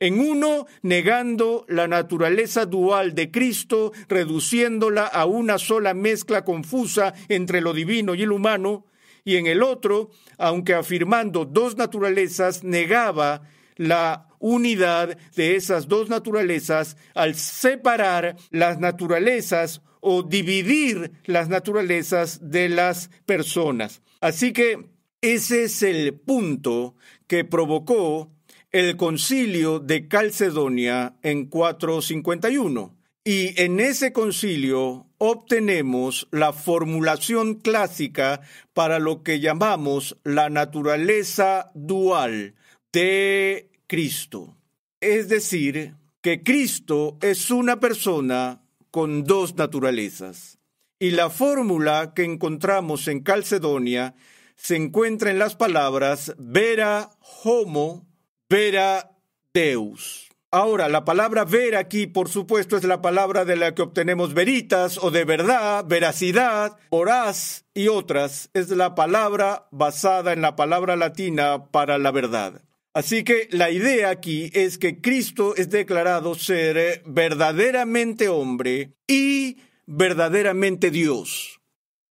En 0.00 0.18
uno, 0.18 0.66
negando 0.82 1.64
la 1.68 1.86
naturaleza 1.86 2.66
dual 2.66 3.14
de 3.14 3.30
Cristo, 3.30 3.92
reduciéndola 4.08 5.06
a 5.06 5.24
una 5.26 5.56
sola 5.56 5.94
mezcla 5.94 6.44
confusa 6.44 7.14
entre 7.28 7.60
lo 7.60 7.72
divino 7.72 8.16
y 8.16 8.22
el 8.22 8.32
humano, 8.32 8.86
y 9.24 9.36
en 9.36 9.46
el 9.46 9.62
otro, 9.62 10.10
aunque 10.36 10.74
afirmando 10.74 11.44
dos 11.44 11.76
naturalezas, 11.76 12.64
negaba 12.64 13.42
la 13.76 14.26
unidad 14.40 15.16
de 15.36 15.54
esas 15.54 15.86
dos 15.86 16.08
naturalezas 16.08 16.96
al 17.14 17.36
separar 17.36 18.34
las 18.50 18.80
naturalezas 18.80 19.80
o 20.02 20.24
dividir 20.24 21.12
las 21.24 21.48
naturalezas 21.48 22.50
de 22.50 22.68
las 22.68 23.08
personas. 23.24 24.02
Así 24.20 24.52
que 24.52 24.90
ese 25.22 25.64
es 25.64 25.82
el 25.84 26.14
punto 26.14 26.96
que 27.28 27.44
provocó 27.44 28.32
el 28.72 28.96
concilio 28.96 29.78
de 29.78 30.08
Calcedonia 30.08 31.14
en 31.22 31.46
451. 31.46 32.96
Y 33.24 33.60
en 33.62 33.78
ese 33.78 34.12
concilio 34.12 35.06
obtenemos 35.18 36.26
la 36.32 36.52
formulación 36.52 37.54
clásica 37.54 38.40
para 38.72 38.98
lo 38.98 39.22
que 39.22 39.38
llamamos 39.38 40.18
la 40.24 40.50
naturaleza 40.50 41.70
dual 41.74 42.56
de 42.92 43.70
Cristo. 43.86 44.56
Es 45.00 45.28
decir, 45.28 45.94
que 46.20 46.42
Cristo 46.42 47.18
es 47.20 47.52
una 47.52 47.78
persona 47.78 48.61
con 48.92 49.24
dos 49.24 49.56
naturalezas. 49.56 50.60
Y 51.00 51.10
la 51.10 51.30
fórmula 51.30 52.12
que 52.14 52.22
encontramos 52.22 53.08
en 53.08 53.24
Calcedonia 53.24 54.14
se 54.54 54.76
encuentra 54.76 55.32
en 55.32 55.40
las 55.40 55.56
palabras 55.56 56.36
vera 56.38 57.10
homo, 57.42 58.06
vera 58.48 59.10
deus. 59.52 60.28
Ahora, 60.52 60.90
la 60.90 61.06
palabra 61.06 61.46
ver 61.46 61.74
aquí, 61.74 62.06
por 62.06 62.28
supuesto, 62.28 62.76
es 62.76 62.84
la 62.84 63.00
palabra 63.00 63.46
de 63.46 63.56
la 63.56 63.74
que 63.74 63.80
obtenemos 63.80 64.34
veritas 64.34 64.98
o 65.02 65.10
de 65.10 65.24
verdad, 65.24 65.84
veracidad, 65.88 66.76
horaz 66.90 67.64
y 67.72 67.88
otras. 67.88 68.50
Es 68.52 68.68
la 68.68 68.94
palabra 68.94 69.66
basada 69.70 70.34
en 70.34 70.42
la 70.42 70.54
palabra 70.54 70.94
latina 70.96 71.64
para 71.70 71.96
la 71.96 72.10
verdad. 72.10 72.62
Así 72.94 73.24
que 73.24 73.48
la 73.50 73.70
idea 73.70 74.10
aquí 74.10 74.50
es 74.52 74.76
que 74.76 75.00
Cristo 75.00 75.56
es 75.56 75.70
declarado 75.70 76.34
ser 76.34 77.02
verdaderamente 77.06 78.28
hombre 78.28 78.92
y 79.06 79.56
verdaderamente 79.86 80.90
Dios. 80.90 81.62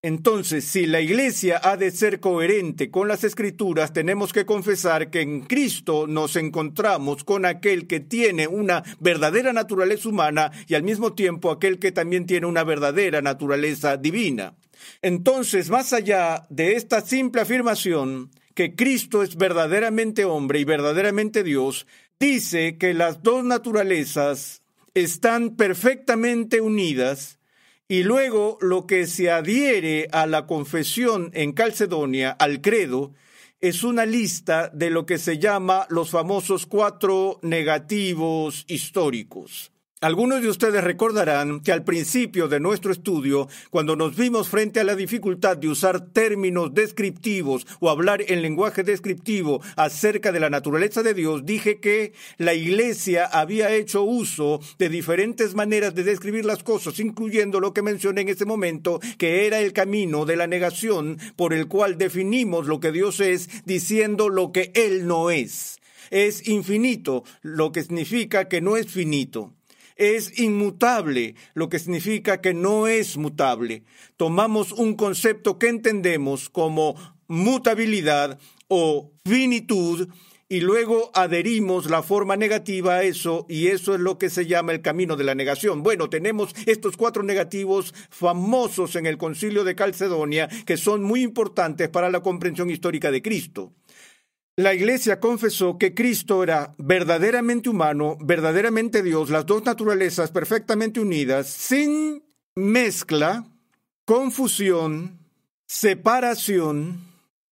Entonces, 0.03 0.65
si 0.65 0.87
la 0.87 0.99
Iglesia 0.99 1.61
ha 1.63 1.77
de 1.77 1.91
ser 1.91 2.19
coherente 2.19 2.89
con 2.89 3.07
las 3.07 3.23
Escrituras, 3.23 3.93
tenemos 3.93 4.33
que 4.33 4.47
confesar 4.47 5.11
que 5.11 5.21
en 5.21 5.41
Cristo 5.41 6.07
nos 6.07 6.35
encontramos 6.35 7.23
con 7.23 7.45
aquel 7.45 7.85
que 7.85 7.99
tiene 7.99 8.47
una 8.47 8.81
verdadera 8.99 9.53
naturaleza 9.53 10.09
humana 10.09 10.51
y 10.67 10.73
al 10.73 10.81
mismo 10.81 11.13
tiempo 11.13 11.51
aquel 11.51 11.77
que 11.77 11.91
también 11.91 12.25
tiene 12.25 12.47
una 12.47 12.63
verdadera 12.63 13.21
naturaleza 13.21 13.97
divina. 13.97 14.55
Entonces, 15.03 15.69
más 15.69 15.93
allá 15.93 16.47
de 16.49 16.73
esta 16.73 17.01
simple 17.01 17.41
afirmación, 17.41 18.31
que 18.61 18.75
Cristo 18.75 19.23
es 19.23 19.37
verdaderamente 19.37 20.23
hombre 20.23 20.59
y 20.59 20.65
verdaderamente 20.65 21.41
Dios, 21.41 21.87
dice 22.19 22.77
que 22.77 22.93
las 22.93 23.23
dos 23.23 23.43
naturalezas 23.43 24.61
están 24.93 25.55
perfectamente 25.55 26.61
unidas 26.61 27.39
y 27.87 28.03
luego 28.03 28.59
lo 28.61 28.85
que 28.85 29.07
se 29.07 29.31
adhiere 29.31 30.09
a 30.11 30.27
la 30.27 30.45
confesión 30.45 31.31
en 31.33 31.53
Calcedonia, 31.53 32.29
al 32.29 32.61
credo, 32.61 33.15
es 33.61 33.83
una 33.83 34.05
lista 34.05 34.69
de 34.69 34.91
lo 34.91 35.07
que 35.07 35.17
se 35.17 35.39
llama 35.39 35.87
los 35.89 36.11
famosos 36.11 36.67
cuatro 36.67 37.39
negativos 37.41 38.63
históricos. 38.67 39.71
Algunos 40.03 40.41
de 40.41 40.49
ustedes 40.49 40.83
recordarán 40.83 41.59
que 41.59 41.71
al 41.71 41.83
principio 41.83 42.47
de 42.47 42.59
nuestro 42.59 42.91
estudio, 42.91 43.47
cuando 43.69 43.95
nos 43.95 44.15
vimos 44.15 44.49
frente 44.49 44.79
a 44.79 44.83
la 44.83 44.95
dificultad 44.95 45.57
de 45.57 45.67
usar 45.67 46.07
términos 46.07 46.73
descriptivos 46.73 47.67
o 47.79 47.87
hablar 47.87 48.23
en 48.27 48.41
lenguaje 48.41 48.81
descriptivo 48.81 49.61
acerca 49.75 50.31
de 50.31 50.39
la 50.39 50.49
naturaleza 50.49 51.03
de 51.03 51.13
Dios, 51.13 51.45
dije 51.45 51.79
que 51.79 52.13
la 52.39 52.55
Iglesia 52.55 53.27
había 53.27 53.75
hecho 53.75 54.01
uso 54.01 54.59
de 54.79 54.89
diferentes 54.89 55.53
maneras 55.53 55.93
de 55.93 56.03
describir 56.03 56.45
las 56.45 56.63
cosas, 56.63 56.99
incluyendo 56.99 57.59
lo 57.59 57.71
que 57.71 57.83
mencioné 57.83 58.21
en 58.21 58.29
ese 58.29 58.45
momento, 58.45 58.99
que 59.19 59.45
era 59.45 59.59
el 59.59 59.71
camino 59.71 60.25
de 60.25 60.35
la 60.35 60.47
negación 60.47 61.19
por 61.35 61.53
el 61.53 61.67
cual 61.67 61.99
definimos 61.99 62.65
lo 62.65 62.79
que 62.79 62.91
Dios 62.91 63.19
es, 63.19 63.63
diciendo 63.65 64.29
lo 64.29 64.51
que 64.51 64.71
Él 64.73 65.05
no 65.05 65.29
es. 65.29 65.79
Es 66.09 66.47
infinito, 66.47 67.23
lo 67.43 67.71
que 67.71 67.83
significa 67.83 68.49
que 68.49 68.61
no 68.61 68.77
es 68.77 68.87
finito 68.87 69.53
es 69.95 70.39
inmutable, 70.39 71.35
lo 71.53 71.69
que 71.69 71.79
significa 71.79 72.41
que 72.41 72.53
no 72.53 72.87
es 72.87 73.17
mutable. 73.17 73.83
Tomamos 74.17 74.71
un 74.71 74.95
concepto 74.95 75.57
que 75.59 75.69
entendemos 75.69 76.49
como 76.49 76.95
mutabilidad 77.27 78.39
o 78.67 79.11
finitud 79.25 80.09
y 80.51 80.59
luego 80.59 81.11
adherimos 81.13 81.89
la 81.89 82.03
forma 82.03 82.35
negativa 82.35 82.95
a 82.95 83.03
eso 83.03 83.45
y 83.47 83.67
eso 83.67 83.95
es 83.95 84.01
lo 84.01 84.17
que 84.17 84.29
se 84.29 84.47
llama 84.47 84.73
el 84.73 84.81
camino 84.81 85.15
de 85.15 85.23
la 85.23 85.33
negación. 85.33 85.81
Bueno, 85.81 86.09
tenemos 86.09 86.53
estos 86.65 86.97
cuatro 86.97 87.23
negativos 87.23 87.93
famosos 88.09 88.97
en 88.97 89.05
el 89.05 89.17
concilio 89.17 89.63
de 89.63 89.75
Calcedonia 89.75 90.49
que 90.65 90.75
son 90.75 91.03
muy 91.03 91.21
importantes 91.21 91.87
para 91.87 92.09
la 92.09 92.19
comprensión 92.19 92.69
histórica 92.69 93.11
de 93.11 93.21
Cristo. 93.21 93.71
La 94.61 94.75
Iglesia 94.75 95.19
confesó 95.19 95.79
que 95.79 95.95
Cristo 95.95 96.43
era 96.43 96.75
verdaderamente 96.77 97.67
humano, 97.67 98.15
verdaderamente 98.21 99.01
Dios, 99.01 99.31
las 99.31 99.47
dos 99.47 99.65
naturalezas 99.65 100.29
perfectamente 100.29 100.99
unidas, 100.99 101.47
sin 101.47 102.23
mezcla, 102.53 103.43
confusión, 104.05 105.17
separación 105.65 106.99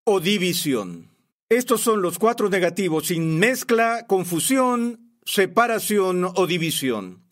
o 0.04 0.20
división. 0.20 1.10
Estos 1.50 1.82
son 1.82 2.04
los 2.04 2.20
cuatro 2.20 2.48
negativos, 2.48 3.08
sin 3.08 3.40
mezcla, 3.40 4.06
confusión, 4.06 5.18
separación 5.26 6.32
o 6.36 6.46
división. 6.46 7.24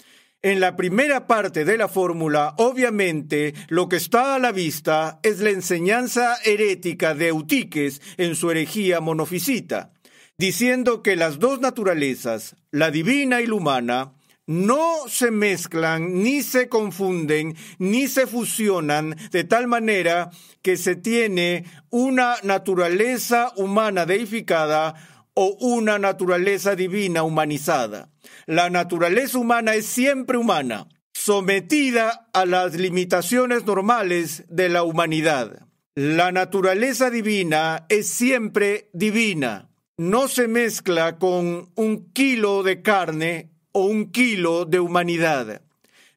En 0.47 0.61
la 0.61 0.77
primera 0.77 1.27
parte 1.27 1.65
de 1.65 1.77
la 1.77 1.89
fórmula, 1.89 2.53
obviamente, 2.55 3.53
lo 3.67 3.89
que 3.89 3.97
está 3.97 4.33
a 4.33 4.39
la 4.39 4.53
vista 4.53 5.19
es 5.21 5.41
la 5.41 5.49
enseñanza 5.49 6.37
herética 6.45 7.13
de 7.13 7.27
Eutiques 7.27 8.01
en 8.15 8.33
su 8.33 8.49
herejía 8.49 9.01
monofisita, 9.01 9.91
diciendo 10.37 11.03
que 11.03 11.17
las 11.17 11.39
dos 11.39 11.59
naturalezas, 11.59 12.55
la 12.71 12.91
divina 12.91 13.41
y 13.41 13.47
la 13.47 13.55
humana, 13.55 14.13
no 14.45 15.09
se 15.09 15.31
mezclan, 15.31 16.23
ni 16.23 16.41
se 16.43 16.69
confunden, 16.69 17.57
ni 17.77 18.07
se 18.07 18.25
fusionan 18.25 19.17
de 19.31 19.43
tal 19.43 19.67
manera 19.67 20.29
que 20.61 20.77
se 20.77 20.95
tiene 20.95 21.65
una 21.89 22.35
naturaleza 22.43 23.51
humana 23.57 24.05
deificada 24.05 24.95
o 25.39 25.55
una 25.59 25.99
naturaleza 25.99 26.75
divina 26.75 27.21
humanizada. 27.21 28.09
La 28.47 28.71
naturaleza 28.71 29.37
humana 29.37 29.75
es 29.75 29.85
siempre 29.85 30.35
humana, 30.35 30.87
sometida 31.13 32.27
a 32.33 32.47
las 32.47 32.73
limitaciones 32.73 33.63
normales 33.63 34.45
de 34.49 34.67
la 34.69 34.81
humanidad. 34.81 35.67
La 35.93 36.31
naturaleza 36.31 37.11
divina 37.11 37.85
es 37.87 38.07
siempre 38.07 38.89
divina. 38.93 39.69
No 39.95 40.27
se 40.27 40.47
mezcla 40.47 41.19
con 41.19 41.69
un 41.75 42.11
kilo 42.13 42.63
de 42.63 42.81
carne 42.81 43.51
o 43.73 43.85
un 43.85 44.11
kilo 44.11 44.65
de 44.65 44.79
humanidad. 44.79 45.61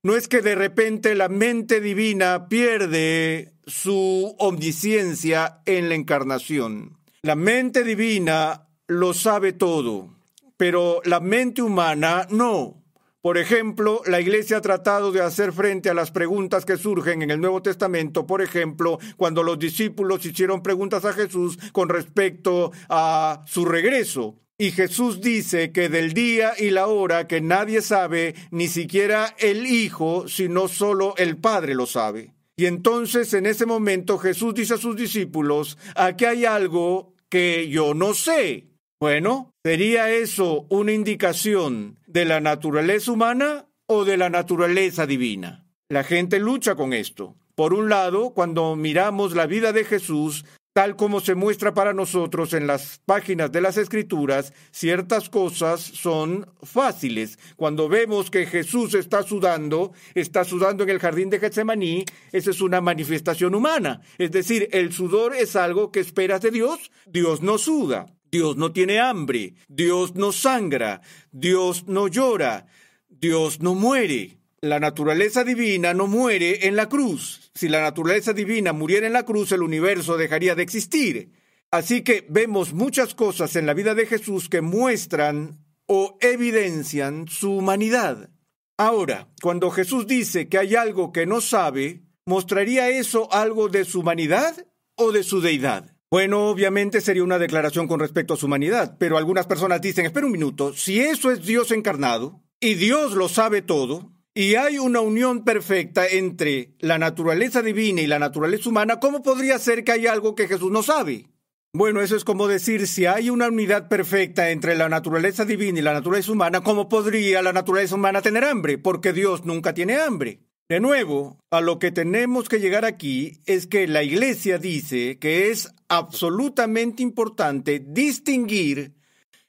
No 0.03 0.17
es 0.17 0.29
que 0.29 0.41
de 0.41 0.55
repente 0.55 1.15
la 1.15 1.29
mente 1.29 1.83
divina 1.83 2.49
pierde 2.49 3.53
su 3.67 4.35
omnisciencia 4.39 5.61
en 5.67 5.91
la 5.91 5.95
encarnación. 5.95 6.97
La 7.21 7.35
mente 7.35 7.85
divina 7.85 8.67
lo 8.91 9.15
sabe 9.15 9.53
todo, 9.53 10.09
pero 10.57 11.01
la 11.05 11.21
mente 11.21 11.63
humana 11.63 12.27
no. 12.29 12.83
Por 13.23 13.39
ejemplo, 13.39 14.03
la 14.07 14.21
Iglesia 14.21 14.57
ha 14.57 14.61
tratado 14.61 15.13
de 15.13 15.21
hacer 15.21 15.53
frente 15.53 15.91
a 15.91 15.95
las 15.95 16.11
preguntas 16.11 16.65
que 16.65 16.77
surgen 16.77 17.23
en 17.23 17.31
el 17.31 17.41
Nuevo 17.41 17.63
Testamento, 17.63 18.27
por 18.27 18.43
ejemplo, 18.43 18.99
cuando 19.17 19.45
los 19.45 19.61
discípulos 19.61 20.27
hicieron 20.27 20.65
preguntas 20.65 21.05
a 21.05 21.13
Jesús 21.13 21.57
con 21.71 21.89
respecto 21.89 22.73
a 22.89 23.45
su 23.47 23.65
regreso. 23.65 24.41
Y 24.59 24.73
Jesús 24.73 25.21
dice 25.21 25.71
que 25.71 25.89
del 25.89 26.13
día 26.13 26.55
y 26.59 26.71
la 26.71 26.89
hora 26.89 27.29
que 27.29 27.41
nadie 27.41 27.83
sabe, 27.83 28.35
ni 28.51 28.67
siquiera 28.67 29.37
el 29.39 29.67
Hijo, 29.67 30.27
sino 30.27 30.67
solo 30.67 31.15
el 31.17 31.37
Padre 31.37 31.77
lo 31.77 31.87
sabe. 31.87 32.35
Y 32.57 32.67
entonces 32.67 33.33
en 33.35 33.47
ese 33.47 33.67
momento 33.67 34.19
Jesús 34.19 34.53
dice 34.53 34.75
a 34.75 34.79
sus 34.79 34.97
discípulos, 34.97 35.79
aquí 35.95 36.25
hay 36.25 36.45
algo 36.45 37.15
que 37.29 37.69
yo 37.69 37.95
no 37.95 38.13
sé. 38.13 38.70
Bueno, 39.03 39.55
¿sería 39.65 40.11
eso 40.11 40.67
una 40.69 40.93
indicación 40.93 41.99
de 42.07 42.27
la 42.27 42.41
naturaleza 42.41 43.11
humana 43.11 43.65
o 43.87 44.05
de 44.05 44.19
la 44.19 44.29
naturaleza 44.29 45.07
divina? 45.07 45.65
La 45.89 46.05
gente 46.05 46.39
lucha 46.39 46.75
con 46.75 46.93
esto. 46.93 47.35
Por 47.55 47.73
un 47.73 47.89
lado, 47.89 48.35
cuando 48.35 48.77
miramos 48.77 49.35
la 49.35 49.47
vida 49.47 49.73
de 49.73 49.85
Jesús, 49.85 50.45
tal 50.75 50.97
como 50.97 51.21
se 51.21 51.35
muestra 51.35 51.73
para 51.73 51.95
nosotros 51.95 52.53
en 52.53 52.67
las 52.67 53.01
páginas 53.07 53.51
de 53.51 53.63
las 53.63 53.79
Escrituras, 53.79 54.53
ciertas 54.71 55.31
cosas 55.31 55.81
son 55.81 56.53
fáciles. 56.63 57.39
Cuando 57.57 57.89
vemos 57.89 58.31
que 58.31 58.45
Jesús 58.45 58.93
está 58.93 59.23
sudando, 59.23 59.95
está 60.15 60.45
sudando 60.45 60.83
en 60.83 60.91
el 60.91 60.99
jardín 60.99 61.31
de 61.31 61.41
Getsemaní, 61.41 62.05
esa 62.33 62.51
es 62.51 62.61
una 62.61 62.83
manifestación 62.83 63.55
humana. 63.55 64.03
Es 64.19 64.31
decir, 64.31 64.69
el 64.73 64.93
sudor 64.93 65.35
es 65.35 65.57
algo 65.57 65.91
que 65.91 66.01
esperas 66.01 66.43
de 66.43 66.51
Dios. 66.51 66.91
Dios 67.07 67.41
no 67.41 67.57
suda. 67.57 68.20
Dios 68.31 68.57
no 68.57 68.73
tiene 68.73 69.01
hambre, 69.01 69.55
Dios 69.69 70.15
no 70.15 70.33
sangra, 70.33 71.01
Dios 71.33 71.87
no 71.87 72.09
llora, 72.09 72.67
Dios 73.09 73.61
no 73.61 73.75
muere. 73.75 74.39
La 74.61 74.79
naturaleza 74.79 75.43
divina 75.43 75.95
no 75.95 76.07
muere 76.07 76.67
en 76.67 76.77
la 76.77 76.89
cruz. 76.89 77.51
Si 77.55 77.69
la 77.69 77.81
naturaleza 77.81 78.33
divina 78.33 78.73
muriera 78.73 79.07
en 79.07 79.15
la 79.15 79.25
cruz, 79.25 79.53
el 79.53 79.63
universo 79.63 80.17
dejaría 80.17 80.55
de 80.55 80.63
existir. 80.63 81.33
Así 81.71 82.03
que 82.03 82.27
vemos 82.29 82.73
muchas 82.73 83.15
cosas 83.15 83.57
en 83.57 83.67
la 83.67 83.75
vida 83.75 83.95
de 83.95 84.07
Jesús 84.07 84.49
que 84.49 84.61
muestran 84.61 85.65
o 85.87 86.19
evidencian 86.21 87.27
su 87.29 87.53
humanidad. 87.53 88.31
Ahora, 88.77 89.29
cuando 89.43 89.71
Jesús 89.71 90.07
dice 90.07 90.49
que 90.49 90.59
hay 90.59 90.75
algo 90.75 91.13
que 91.13 91.27
no 91.27 91.41
sabe, 91.41 92.03
¿mostraría 92.27 92.91
eso 92.91 93.33
algo 93.33 93.69
de 93.69 93.85
su 93.85 94.01
humanidad 94.01 94.67
o 94.95 95.13
de 95.13 95.23
su 95.23 95.41
deidad? 95.41 95.90
Bueno, 96.11 96.49
obviamente 96.49 97.01
sería 97.01 97.23
una 97.23 97.39
declaración 97.39 97.87
con 97.87 98.01
respecto 98.01 98.35
a 98.35 98.37
su 98.37 98.47
humanidad, 98.47 98.97
pero 98.99 99.17
algunas 99.17 99.47
personas 99.47 99.81
dicen, 99.81 100.07
espera 100.07 100.27
un 100.27 100.33
minuto, 100.33 100.73
si 100.73 101.01
eso 101.01 101.31
es 101.31 101.47
Dios 101.47 101.71
encarnado 101.71 102.43
y 102.59 102.75
Dios 102.75 103.13
lo 103.13 103.29
sabe 103.29 103.63
todo, 103.63 104.11
y 104.35 104.57
hay 104.57 104.79
una 104.79 105.01
unión 105.01 105.45
perfecta 105.45 106.09
entre 106.09 106.75
la 106.81 106.99
naturaleza 106.99 107.63
divina 107.63 108.01
y 108.01 108.09
la 108.09 108.19
naturaleza 108.19 108.69
humana, 108.69 108.99
¿cómo 108.99 109.23
podría 109.23 109.57
ser 109.61 109.85
que 109.85 109.93
hay 109.93 110.09
algo 110.09 110.35
que 110.35 110.49
Jesús 110.49 110.73
no 110.73 110.83
sabe? 110.83 111.29
Bueno, 111.73 112.01
eso 112.01 112.17
es 112.17 112.25
como 112.25 112.49
decir, 112.49 112.89
si 112.89 113.07
hay 113.07 113.31
una 113.31 113.47
unidad 113.47 113.89
perfecta 113.89 114.51
entre 114.51 114.75
la 114.75 114.89
naturaleza 114.89 115.45
divina 115.45 115.79
y 115.79 115.83
la 115.83 115.93
naturaleza 115.93 116.33
humana, 116.33 116.61
¿cómo 116.63 116.89
podría 116.89 117.41
la 117.41 117.53
naturaleza 117.53 117.95
humana 117.95 118.21
tener 118.21 118.43
hambre? 118.43 118.79
Porque 118.79 119.13
Dios 119.13 119.45
nunca 119.45 119.75
tiene 119.75 119.97
hambre. 120.01 120.41
De 120.71 120.79
nuevo, 120.79 121.37
a 121.51 121.61
lo 121.61 121.81
que 121.81 121.91
tenemos 121.91 122.49
que 122.49 122.61
llegar 122.61 122.85
aquí 122.85 123.41
es 123.45 123.67
que 123.67 123.89
la 123.89 124.05
Iglesia 124.05 124.57
dice 124.59 125.19
que 125.19 125.51
es 125.51 125.75
absolutamente 125.89 127.03
importante 127.03 127.81
distinguir 127.85 128.95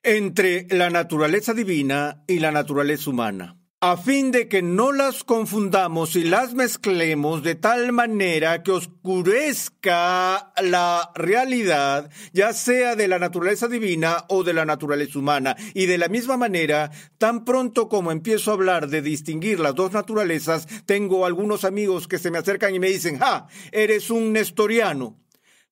entre 0.02 0.66
la 0.72 0.90
naturaleza 0.90 1.54
divina 1.54 2.24
y 2.26 2.40
la 2.40 2.50
naturaleza 2.52 3.12
humana 3.12 3.61
a 3.84 3.98
fin 3.98 4.30
de 4.30 4.48
que 4.48 4.62
no 4.62 4.92
las 4.92 5.24
confundamos 5.24 6.16
y 6.16 6.24
las 6.24 6.54
mezclemos 6.54 7.42
de 7.42 7.56
tal 7.56 7.92
manera 7.92 8.62
que 8.62 8.74
oscurezca 8.74 10.54
la 10.62 11.10
realidad, 11.16 12.12
ya 12.32 12.54
sea 12.54 12.96
de 12.96 13.08
la 13.08 13.18
naturaleza 13.18 13.68
divina 13.68 14.26
o 14.30 14.44
de 14.44 14.54
la 14.54 14.66
naturaleza 14.66 15.18
humana. 15.18 15.56
Y 15.74 15.88
de 15.88 15.98
la 15.98 16.10
misma 16.10 16.38
manera, 16.38 16.92
tan 17.18 17.44
pronto 17.44 17.90
como 17.90 18.12
empiezo 18.12 18.52
a 18.52 18.54
hablar 18.54 18.88
de 18.88 19.02
distinguir 19.02 19.60
las 19.60 19.74
dos 19.74 19.94
naturalezas, 19.94 20.68
tengo 20.86 21.26
algunos 21.26 21.66
amigos 21.66 22.08
que 22.08 22.20
se 22.20 22.30
me 22.30 22.38
acercan 22.38 22.76
y 22.76 22.80
me 22.80 22.90
dicen, 22.90 23.18
¡ah! 23.20 23.48
Eres 23.72 24.12
un 24.12 24.32
nestoriano 24.32 25.18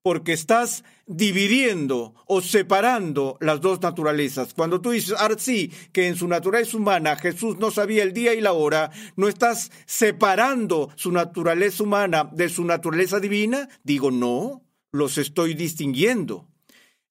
porque 0.01 0.33
estás 0.33 0.83
dividiendo 1.05 2.13
o 2.25 2.41
separando 2.41 3.37
las 3.41 3.61
dos 3.61 3.81
naturalezas. 3.81 4.53
Cuando 4.53 4.79
tú 4.79 4.91
dices, 4.91 5.15
sí, 5.37 5.71
que 5.91 6.07
en 6.07 6.15
su 6.15 6.27
naturaleza 6.27 6.77
humana 6.77 7.15
Jesús 7.15 7.57
no 7.57 7.71
sabía 7.71 8.03
el 8.03 8.13
día 8.13 8.33
y 8.33 8.41
la 8.41 8.53
hora, 8.53 8.91
no 9.15 9.27
estás 9.27 9.71
separando 9.85 10.89
su 10.95 11.11
naturaleza 11.11 11.83
humana 11.83 12.29
de 12.31 12.49
su 12.49 12.63
naturaleza 12.63 13.19
divina. 13.19 13.67
Digo, 13.83 14.11
no, 14.11 14.63
los 14.91 15.17
estoy 15.17 15.53
distinguiendo. 15.53 16.47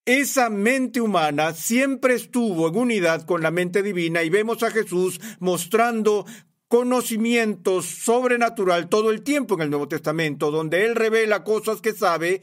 Esa 0.05 0.49
mente 0.49 1.03
humana 1.03 1.53
siempre 1.53 2.15
estuvo 2.15 2.69
en 2.69 2.77
unidad 2.77 3.27
con 3.27 3.43
la 3.43 3.51
mente 3.51 3.83
divina 3.83 4.23
y 4.23 4.31
vemos 4.31 4.63
a 4.63 4.71
Jesús 4.71 5.21
mostrando 5.39 6.25
conocimiento 6.69 7.83
sobrenatural 7.83 8.89
todo 8.89 9.11
el 9.11 9.23
tiempo 9.23 9.55
en 9.55 9.63
el 9.63 9.71
Nuevo 9.71 9.89
Testamento, 9.89 10.51
donde 10.51 10.87
Él 10.87 10.95
revela 10.95 11.45
cosas 11.45 11.81
que 11.83 11.93
sabe 11.93 12.43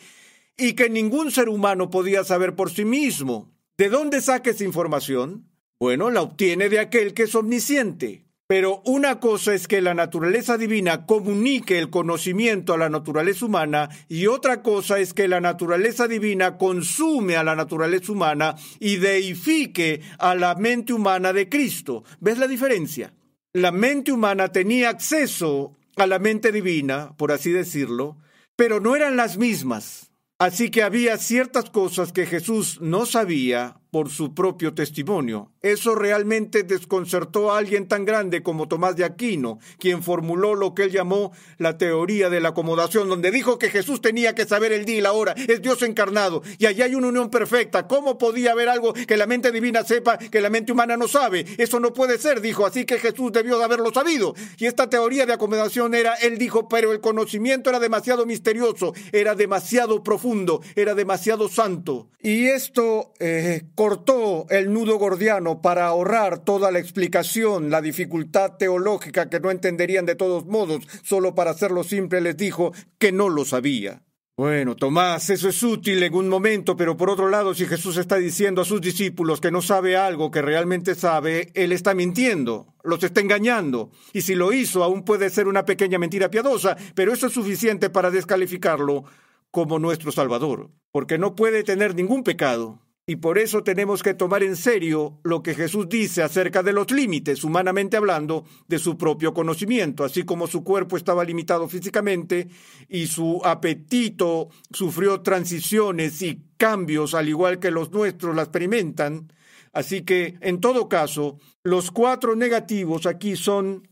y 0.57 0.73
que 0.73 0.89
ningún 0.89 1.31
ser 1.31 1.49
humano 1.49 1.89
podía 1.89 2.23
saber 2.23 2.55
por 2.55 2.71
sí 2.71 2.85
mismo. 2.85 3.51
¿De 3.77 3.89
dónde 3.89 4.21
saca 4.21 4.51
esa 4.51 4.63
información? 4.63 5.49
Bueno, 5.79 6.09
la 6.09 6.21
obtiene 6.21 6.69
de 6.69 6.79
aquel 6.79 7.13
que 7.13 7.23
es 7.23 7.35
omnisciente. 7.35 8.25
Pero 8.47 8.83
una 8.85 9.19
cosa 9.19 9.55
es 9.55 9.67
que 9.67 9.81
la 9.81 9.95
naturaleza 9.95 10.55
divina 10.57 11.07
comunique 11.07 11.79
el 11.79 11.89
conocimiento 11.89 12.73
a 12.73 12.77
la 12.77 12.89
naturaleza 12.89 13.45
humana 13.45 13.89
y 14.07 14.27
otra 14.27 14.61
cosa 14.61 14.99
es 14.99 15.15
que 15.15 15.27
la 15.27 15.41
naturaleza 15.41 16.07
divina 16.07 16.57
consume 16.59 17.37
a 17.37 17.43
la 17.43 17.55
naturaleza 17.55 18.11
humana 18.11 18.55
y 18.79 18.97
deifique 18.97 20.01
a 20.19 20.35
la 20.35 20.53
mente 20.53 20.93
humana 20.93 21.33
de 21.33 21.49
Cristo. 21.49 22.03
¿Ves 22.19 22.37
la 22.37 22.47
diferencia? 22.47 23.15
La 23.51 23.71
mente 23.71 24.11
humana 24.11 24.51
tenía 24.51 24.89
acceso 24.89 25.75
a 25.95 26.05
la 26.05 26.19
mente 26.19 26.51
divina, 26.51 27.15
por 27.17 27.31
así 27.31 27.51
decirlo, 27.51 28.17
pero 28.55 28.79
no 28.79 28.95
eran 28.95 29.15
las 29.15 29.37
mismas. 29.37 30.11
Así 30.45 30.69
que 30.69 30.84
había 30.84 31.17
ciertas 31.17 31.71
cosas 31.71 32.12
que 32.12 32.27
Jesús 32.27 32.79
no 32.79 33.08
sabía 33.08 33.77
por 33.95 34.10
su 34.10 34.34
propio 34.34 34.73
testimonio. 34.73 35.53
Eso 35.62 35.95
realmente 35.95 36.63
desconcertó 36.63 37.53
a 37.53 37.58
alguien 37.58 37.88
tan 37.88 38.03
grande 38.03 38.43
como 38.43 38.67
Tomás 38.67 38.97
de 38.97 39.05
Aquino, 39.05 39.60
quien 39.79 40.03
formuló 40.03 40.53
lo 40.53 40.75
que 40.75 40.84
él 40.84 40.91
llamó 40.91 41.31
la 41.60 41.77
teoría 41.77 42.29
de 42.29 42.41
la 42.41 42.49
acomodación, 42.49 43.08
donde 43.08 43.31
dijo 43.31 43.58
que 43.58 43.69
Jesús 43.69 44.01
tenía 44.01 44.36
que 44.36 44.45
saber 44.45 44.73
el 44.73 44.84
día 44.84 44.97
y 44.97 45.01
la 45.01 45.13
hora, 45.13 45.34
es 45.47 45.62
Dios 45.62 45.81
encarnado, 45.81 46.43
y 46.58 46.65
allí 46.65 46.81
hay 46.81 46.93
una 46.93 47.08
unión 47.08 47.29
perfecta. 47.29 47.88
¿Cómo 47.88 48.17
podía 48.17 48.51
haber 48.51 48.67
algo 48.67 48.91
que 48.91 49.15
la 49.15 49.27
mente 49.27 49.53
divina 49.53 49.86
sepa 49.86 50.17
que 50.17 50.41
la 50.41 50.49
mente 50.49 50.73
humana 50.73 50.97
no 50.97 51.08
sabe? 51.08 51.45
Eso 51.58 51.79
no 51.79 51.93
puede 51.93 52.17
ser, 52.17 52.41
dijo, 52.41 52.65
así 52.65 52.84
que 52.84 52.99
Jesús 52.99 53.31
debió 53.31 53.58
de 53.58 53.63
haberlo 53.63 53.93
sabido. 53.93 54.36
Y 54.58 54.65
esta 54.65 54.89
teoría 54.89 55.25
de 55.25 55.31
acomodación 55.31 55.95
era, 55.95 56.15
él 56.15 56.38
dijo, 56.38 56.67
pero 56.67 56.91
el 56.91 56.99
conocimiento 56.99 57.69
era 57.69 57.79
demasiado 57.79 58.25
misterioso, 58.25 58.93
era 59.13 59.36
demasiado 59.36 60.03
profundo, 60.03 60.62
era 60.75 60.95
demasiado 60.95 61.47
santo. 61.47 62.10
Y 62.21 62.47
esto 62.47 63.13
eh, 63.19 63.62
cortó 63.86 64.48
el 64.50 64.74
nudo 64.74 64.98
gordiano 64.98 65.62
para 65.62 65.86
ahorrar 65.86 66.39
toda 66.39 66.71
la 66.71 66.80
explicación, 66.80 67.69
la 67.69 67.84
dificultad 67.84 68.54
teológica 68.58 69.30
que 69.30 69.39
no 69.39 69.52
entenderían 69.52 70.08
de 70.08 70.15
todos 70.15 70.48
modos, 70.48 70.88
solo 71.04 71.36
para 71.36 71.52
hacerlo 71.52 71.84
simple 71.84 72.19
les 72.19 72.36
dijo 72.36 72.74
que 72.98 73.12
no 73.12 73.30
lo 73.30 73.45
sabía. 73.45 74.02
Bueno, 74.36 74.76
Tomás, 74.76 75.30
eso 75.30 75.50
es 75.50 75.62
útil 75.62 76.02
en 76.02 76.15
un 76.15 76.30
momento, 76.30 76.76
pero 76.76 76.98
por 76.98 77.12
otro 77.12 77.30
lado, 77.30 77.54
si 77.54 77.67
Jesús 77.67 77.98
está 77.98 78.15
diciendo 78.15 78.63
a 78.63 78.65
sus 78.65 78.82
discípulos 78.82 79.39
que 79.39 79.52
no 79.52 79.62
sabe 79.62 79.95
algo 79.95 80.32
que 80.32 80.41
realmente 80.41 80.95
sabe, 80.95 81.52
Él 81.54 81.71
está 81.71 81.93
mintiendo, 81.93 82.74
los 82.84 83.04
está 83.04 83.21
engañando. 83.21 83.91
Y 84.13 84.21
si 84.21 84.34
lo 84.34 84.52
hizo, 84.52 84.84
aún 84.84 85.06
puede 85.06 85.30
ser 85.30 85.48
una 85.48 85.63
pequeña 85.63 86.00
mentira 86.00 86.32
piadosa, 86.32 86.76
pero 86.95 87.13
eso 87.13 87.28
es 87.28 87.34
suficiente 87.34 87.91
para 87.91 88.10
descalificarlo 88.10 89.04
como 89.52 89.78
nuestro 89.78 90.12
Salvador, 90.12 90.71
porque 90.91 91.19
no 91.19 91.36
puede 91.36 91.63
tener 91.63 91.93
ningún 91.93 92.24
pecado. 92.24 92.82
Y 93.07 93.17
por 93.17 93.37
eso 93.37 93.61
tenemos 93.61 94.01
que 94.01 94.15
tomar 94.15 94.41
en 94.41 94.55
serio 94.55 95.19
lo 95.23 95.43
que 95.43 95.53
Jesús 95.53 95.87
dice 95.87 96.23
acerca 96.23 96.63
de 96.63 96.73
los 96.73 96.89
límites, 96.89 97.43
humanamente 97.43 97.97
hablando, 97.97 98.45
de 98.67 98.79
su 98.79 98.97
propio 98.97 99.31
conocimiento, 99.31 100.03
así 100.03 100.23
como 100.23 100.47
su 100.47 100.63
cuerpo 100.63 100.97
estaba 100.97 101.23
limitado 101.23 101.67
físicamente 101.67 102.47
y 102.89 103.05
su 103.05 103.41
apetito 103.43 104.49
sufrió 104.71 105.21
transiciones 105.21 106.19
y 106.23 106.41
cambios, 106.57 107.13
al 107.13 107.29
igual 107.29 107.59
que 107.59 107.69
los 107.69 107.91
nuestros 107.91 108.35
la 108.35 108.41
experimentan. 108.41 109.31
Así 109.71 110.01
que, 110.01 110.39
en 110.41 110.59
todo 110.59 110.89
caso, 110.89 111.37
los 111.61 111.91
cuatro 111.91 112.35
negativos 112.35 113.05
aquí 113.05 113.35
son 113.35 113.87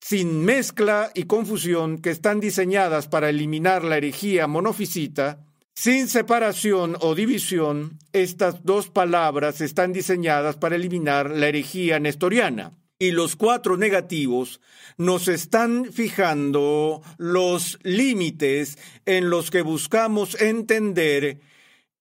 sin 0.00 0.42
mezcla 0.42 1.10
y 1.14 1.24
confusión 1.24 1.98
que 1.98 2.10
están 2.10 2.40
diseñadas 2.40 3.08
para 3.08 3.28
eliminar 3.28 3.84
la 3.84 3.98
herejía 3.98 4.46
monofisita 4.46 5.44
sin 5.74 6.08
separación 6.08 6.96
o 7.00 7.14
división, 7.14 7.98
estas 8.12 8.64
dos 8.64 8.88
palabras 8.88 9.60
están 9.60 9.92
diseñadas 9.92 10.56
para 10.56 10.76
eliminar 10.76 11.30
la 11.30 11.48
herejía 11.48 11.98
nestoriana. 11.98 12.72
Y 12.96 13.10
los 13.10 13.34
cuatro 13.34 13.76
negativos 13.76 14.60
nos 14.96 15.26
están 15.26 15.92
fijando 15.92 17.02
los 17.18 17.78
límites 17.82 18.78
en 19.04 19.30
los 19.30 19.50
que 19.50 19.62
buscamos 19.62 20.40
entender 20.40 21.40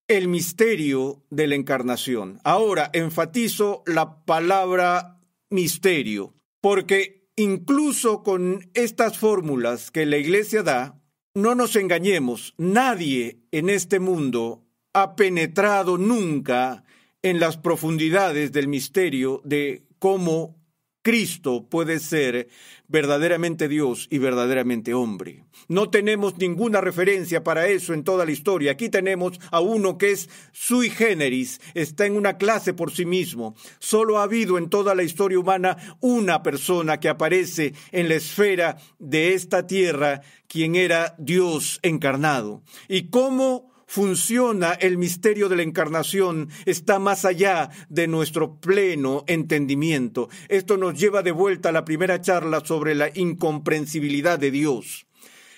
el 0.08 0.28
misterio 0.28 1.24
de 1.32 1.48
la 1.48 1.56
encarnación. 1.56 2.40
Ahora 2.44 2.92
enfatizo 2.94 3.84
la 3.88 4.24
palabra 4.24 5.20
misterio, 5.50 6.36
porque 6.62 7.28
incluso 7.36 8.22
con 8.22 8.70
estas 8.76 9.18
fórmulas 9.18 9.90
que 9.90 10.06
la 10.06 10.18
Iglesia 10.18 10.62
da, 10.62 11.03
no 11.36 11.56
nos 11.56 11.76
engañemos, 11.76 12.54
nadie 12.58 13.40
en 13.52 13.70
este 13.70 14.00
mundo 14.00 14.64
ha 14.94 15.16
penetrado 15.16 15.98
nunca 15.98 16.84
en 17.24 17.40
las 17.40 17.58
profundidades 17.58 18.52
del 18.52 18.68
misterio 18.68 19.42
de 19.44 19.84
cómo 19.98 20.56
Cristo 21.04 21.68
puede 21.70 22.00
ser 22.00 22.48
verdaderamente 22.88 23.68
Dios 23.68 24.08
y 24.10 24.20
verdaderamente 24.20 24.94
hombre. 24.94 25.44
No 25.68 25.90
tenemos 25.90 26.38
ninguna 26.38 26.80
referencia 26.80 27.44
para 27.44 27.68
eso 27.68 27.94
en 27.94 28.06
toda 28.06 28.26
la 28.26 28.32
historia. 28.32 28.72
Aquí 28.72 28.88
tenemos 28.88 29.40
a 29.52 29.60
uno 29.60 29.98
que 29.98 30.12
es 30.12 30.30
sui 30.54 30.90
generis, 30.90 31.60
está 31.74 32.06
en 32.06 32.16
una 32.16 32.38
clase 32.38 32.74
por 32.74 32.92
sí 32.92 33.06
mismo. 33.06 33.56
Solo 33.80 34.20
ha 34.20 34.24
habido 34.24 34.58
en 34.58 34.70
toda 34.70 34.96
la 34.96 35.04
historia 35.04 35.40
humana 35.40 35.98
una 36.00 36.42
persona 36.42 37.00
que 37.00 37.10
aparece 37.10 37.74
en 37.92 38.08
la 38.08 38.16
esfera 38.16 38.78
de 38.98 39.34
esta 39.34 39.68
tierra, 39.68 40.22
quien 40.48 40.76
era 40.76 41.16
Dios 41.18 41.80
encarnado. 41.84 42.64
¿Y 42.88 43.10
cómo 43.10 43.73
funciona 43.94 44.74
el 44.74 44.98
misterio 44.98 45.50
de 45.50 45.56
la 45.56 45.62
encarnación 45.62 46.50
está 46.66 46.98
más 46.98 47.26
allá 47.26 47.70
de 47.90 48.08
nuestro 48.08 48.56
pleno 48.56 49.24
entendimiento. 49.28 50.30
Esto 50.50 50.78
nos 50.78 51.00
lleva 51.00 51.22
de 51.22 51.32
vuelta 51.32 51.70
a 51.70 51.72
la 51.72 51.86
primera 51.86 52.20
charla 52.20 52.66
sobre 52.66 52.96
la 52.96 53.12
incomprensibilidad 53.14 54.40
de 54.40 54.50
Dios. 54.50 55.06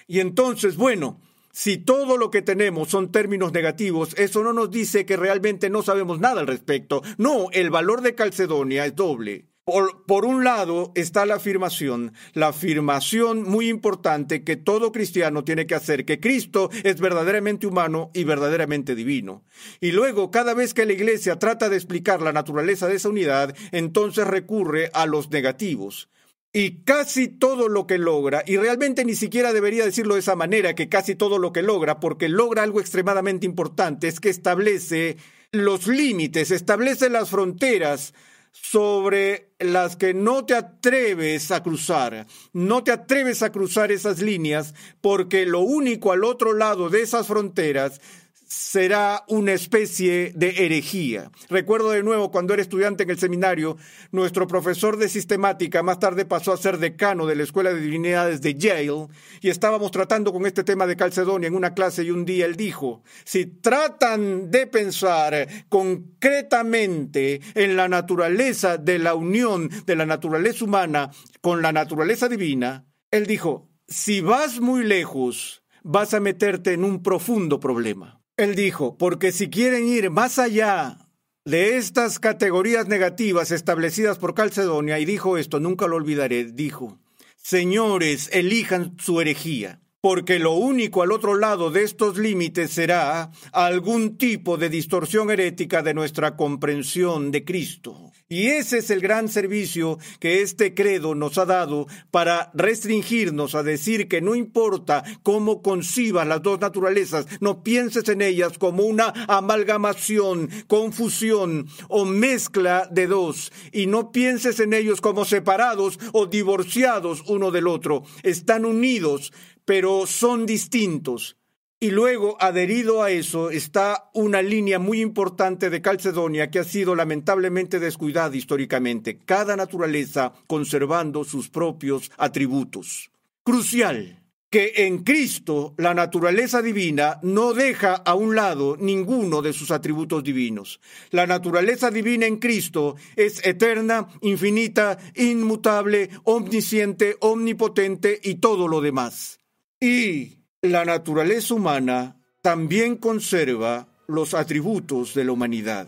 Y 0.06 0.19
entonces, 0.19 0.76
bueno, 0.76 1.21
si 1.54 1.78
todo 1.78 2.17
lo 2.17 2.30
que 2.30 2.41
tenemos 2.41 2.89
son 2.89 3.10
términos 3.10 3.54
negativos, 3.54 4.13
eso 4.17 4.43
no 4.43 4.52
nos 4.52 4.69
dice 4.69 5.06
que 5.06 5.15
realmente 5.15 5.69
no 5.69 5.82
sabemos 5.82 6.19
nada 6.19 6.41
al 6.41 6.48
respecto. 6.48 7.04
No, 7.17 7.48
el 7.54 7.69
valor 7.69 8.02
de 8.02 8.15
Calcedonia 8.15 8.86
es 8.86 8.98
doble. 8.98 9.45
Por, 9.65 10.25
un 10.25 10.43
lado 10.43 10.91
está 10.93 11.25
la 11.25 11.38
afirmación, 11.38 12.13
la 12.34 12.49
afirmación 12.49 13.41
muy 13.41 13.67
importante 13.67 14.43
que 14.43 14.58
todo 14.58 14.91
cristiano 14.91 15.43
tiene 15.43 15.65
que 15.65 15.73
hacer, 15.73 16.06
que 16.06 16.19
Cristo 16.19 16.69
es 16.84 17.01
verdaderamente 17.01 17.65
humano 17.65 18.12
y 18.13 18.25
verdaderamente 18.25 18.93
divino. 18.93 19.43
Y 19.82 19.91
luego, 19.91 20.30
cada 20.30 20.54
vez 20.54 20.75
que 20.75 20.86
la 20.86 20.93
Iglesia 20.93 21.39
trata 21.39 21.67
de 21.67 21.78
explicar 21.78 22.21
la 22.21 22.32
naturaleza 22.32 22.88
de 22.88 22.97
esa 22.97 23.10
unidad, 23.10 23.56
entonces 23.71 24.28
recurre 24.28 24.91
a 24.93 25.08
los 25.08 25.32
negativos. 25.32 26.10
Y 26.54 26.84
casi 26.84 27.28
todo 27.28 27.67
lo 27.67 27.88
que 27.88 27.97
logra, 27.97 28.43
y 28.45 28.58
realmente 28.58 29.04
ni 29.04 29.15
siquiera 29.15 29.51
debería 29.51 29.84
decirlo 29.84 30.13
de 30.13 30.19
esa 30.19 30.36
manera, 30.36 30.75
que 30.75 30.89
casi 30.89 31.15
todo 31.15 31.39
lo 31.39 31.51
que 31.51 31.63
logra, 31.63 31.99
porque 31.99 32.30
logra 32.30 32.62
algo 32.62 32.82
extremadamente 32.82 33.47
importante, 33.47 34.10
es 34.10 34.19
que 34.19 34.30
establece 34.30 35.17
los 35.51 35.88
límites, 35.88 36.51
establece 36.51 37.10
las 37.10 37.32
fronteras 37.32 38.13
sobre 38.61 39.49
las 39.59 39.97
que 39.97 40.13
no 40.13 40.45
te 40.45 40.55
atreves 40.55 41.51
a 41.51 41.61
cruzar. 41.61 42.25
No 42.53 42.83
te 42.83 42.91
atreves 42.91 43.43
a 43.43 43.51
cruzar 43.51 43.91
esas 43.91 44.21
líneas 44.21 44.73
porque 45.01 45.45
lo 45.45 45.59
único 45.59 46.13
al 46.13 46.23
otro 46.23 46.53
lado 46.53 46.89
de 46.89 47.01
esas 47.01 47.27
fronteras 47.27 47.99
será 48.47 49.23
una 49.27 49.53
especie 49.53 50.31
de 50.36 50.65
herejía. 50.65 51.31
Recuerdo 51.49 51.91
de 51.91 52.03
nuevo 52.03 52.31
cuando 52.31 52.53
era 52.53 52.62
estudiante 52.62 53.03
en 53.03 53.10
el 53.10 53.19
seminario, 53.19 53.77
nuestro 54.12 54.47
profesor 54.47 54.97
de 54.97 55.10
sistemática 55.10 55.84
más 55.84 55.99
tarde 55.99 56.25
pasó 56.25 56.53
a 56.53 56.58
ser 56.58 56.77
decano 56.77 57.25
de 57.25 57.36
la 57.36 57.43
Escuela 57.43 57.73
de 57.73 57.81
Divinidades 57.81 58.41
de 58.41 58.55
Yale 58.55 59.08
y 59.41 59.49
estábamos 59.49 59.91
tratando 59.91 60.31
con 60.31 60.45
este 60.45 60.63
tema 60.63 60.86
de 60.86 60.95
Calcedonia 60.95 61.47
en 61.47 61.55
una 61.55 61.73
clase 61.73 62.03
y 62.03 62.12
un 62.12 62.25
día 62.25 62.45
él 62.45 62.55
dijo, 62.55 63.03
si 63.23 63.45
tratan 63.45 64.51
de 64.51 64.67
pensar 64.67 65.47
concretamente 65.69 67.41
en 67.55 67.75
la 67.75 67.88
naturaleza 67.88 68.77
de 68.77 68.99
la 68.99 69.15
unión 69.15 69.69
de 69.86 69.95
la 69.95 70.05
naturaleza 70.05 70.65
humana 70.65 71.12
con 71.41 71.62
la 71.62 71.71
naturaleza 71.71 72.29
divina, 72.29 72.86
él 73.12 73.25
dijo, 73.25 73.69
si 73.88 74.21
vas 74.21 74.60
muy 74.60 74.84
lejos, 74.84 75.63
vas 75.84 76.13
a 76.13 76.19
meterte 76.19 76.73
en 76.73 76.84
un 76.84 77.01
profundo 77.03 77.60
problema. 77.60 78.24
Él 78.38 78.56
dijo, 78.56 78.98
porque 78.98 79.32
si 79.32 79.50
quieren 79.50 79.88
ir 79.88 80.10
más 80.10 80.39
allá 80.39 80.98
de 81.45 81.78
estas 81.78 82.19
categorías 82.19 82.88
negativas 82.88 83.52
establecidas 83.52 84.17
por 84.17 84.34
Calcedonia, 84.34 85.00
y 85.00 85.06
dijo 85.06 85.38
esto, 85.38 85.60
nunca 85.60 85.88
lo 85.88 85.95
olvidaré, 85.95 86.43
dijo, 86.45 87.00
señores, 87.38 88.30
elijan 88.34 88.98
su 89.00 89.21
herejía 89.21 89.80
porque 90.05 90.37
lo 90.37 90.51
único 90.51 91.01
al 91.01 91.11
otro 91.11 91.35
lado 91.35 91.71
de 91.71 91.81
estos 91.81 92.19
límites 92.19 92.69
será 92.69 93.31
algún 93.51 94.19
tipo 94.19 94.55
de 94.55 94.69
distorsión 94.69 95.31
herética 95.31 95.81
de 95.81 95.95
nuestra 95.95 96.35
comprensión 96.35 97.31
de 97.31 97.43
Cristo. 97.43 98.11
Y 98.29 98.47
ese 98.47 98.79
es 98.79 98.91
el 98.91 99.01
gran 99.01 99.29
servicio 99.29 99.97
que 100.19 100.41
este 100.41 100.75
credo 100.75 101.15
nos 101.15 101.39
ha 101.39 101.45
dado 101.45 101.87
para 102.11 102.51
restringirnos 102.53 103.55
a 103.55 103.63
decir 103.63 104.07
que 104.07 104.21
no 104.21 104.35
importa 104.35 105.03
cómo 105.23 105.63
concibas 105.63 106.27
las 106.27 106.41
dos 106.41 106.59
naturalezas, 106.59 107.25
no 107.39 107.63
pienses 107.63 108.07
en 108.09 108.21
ellas 108.21 108.59
como 108.59 108.83
una 108.83 109.11
amalgamación, 109.27 110.49
confusión 110.67 111.67
o 111.87 112.05
mezcla 112.05 112.87
de 112.91 113.07
dos, 113.07 113.51
y 113.71 113.87
no 113.87 114.11
pienses 114.11 114.59
en 114.59 114.73
ellos 114.73 115.01
como 115.01 115.25
separados 115.25 115.99
o 116.11 116.27
divorciados 116.27 117.23
uno 117.27 117.49
del 117.51 117.67
otro. 117.67 118.03
Están 118.23 118.65
unidos 118.65 119.31
pero 119.65 120.08
son 120.08 120.45
distintos. 120.45 121.38
Y 121.80 121.91
luego, 121.91 122.38
adherido 122.39 123.04
a 123.04 123.12
eso, 123.12 123.51
está 123.51 124.10
una 124.13 124.41
línea 124.41 124.80
muy 124.80 125.01
importante 125.01 125.69
de 125.69 125.82
Calcedonia 125.82 126.49
que 126.49 126.60
ha 126.60 126.63
sido 126.63 126.95
lamentablemente 126.95 127.80
descuidada 127.80 128.36
históricamente, 128.36 129.19
cada 129.19 129.56
naturaleza 129.58 130.32
conservando 130.47 131.25
sus 131.25 131.49
propios 131.49 132.12
atributos. 132.17 133.12
Crucial 133.43 134.21
que 134.49 134.71
en 134.88 135.04
Cristo 135.04 135.73
la 135.78 135.93
naturaleza 135.93 136.62
divina 136.62 137.19
no 137.23 137.54
deja 137.54 137.95
a 137.95 138.15
un 138.15 138.36
lado 138.36 138.78
ninguno 138.80 139.41
de 139.41 139.51
sus 139.51 139.69
atributos 139.69 140.23
divinos. 140.23 140.80
La 141.12 141.28
naturaleza 141.28 141.91
divina 141.91 142.25
en 142.25 142.38
Cristo 142.38 142.95
es 143.17 143.45
eterna, 143.45 144.08
infinita, 144.21 144.97
inmutable, 145.13 146.10
omnisciente, 146.23 147.17
omnipotente 147.19 148.17
y 148.23 148.36
todo 148.36 148.69
lo 148.69 148.80
demás. 148.80 149.41
Y 149.79 150.45
la 150.61 150.85
naturaleza 150.85 151.53
humana 151.53 152.17
también 152.41 152.97
conserva 152.97 153.88
los 154.07 154.33
atributos 154.33 155.13
de 155.13 155.25
la 155.25 155.31
humanidad. 155.31 155.88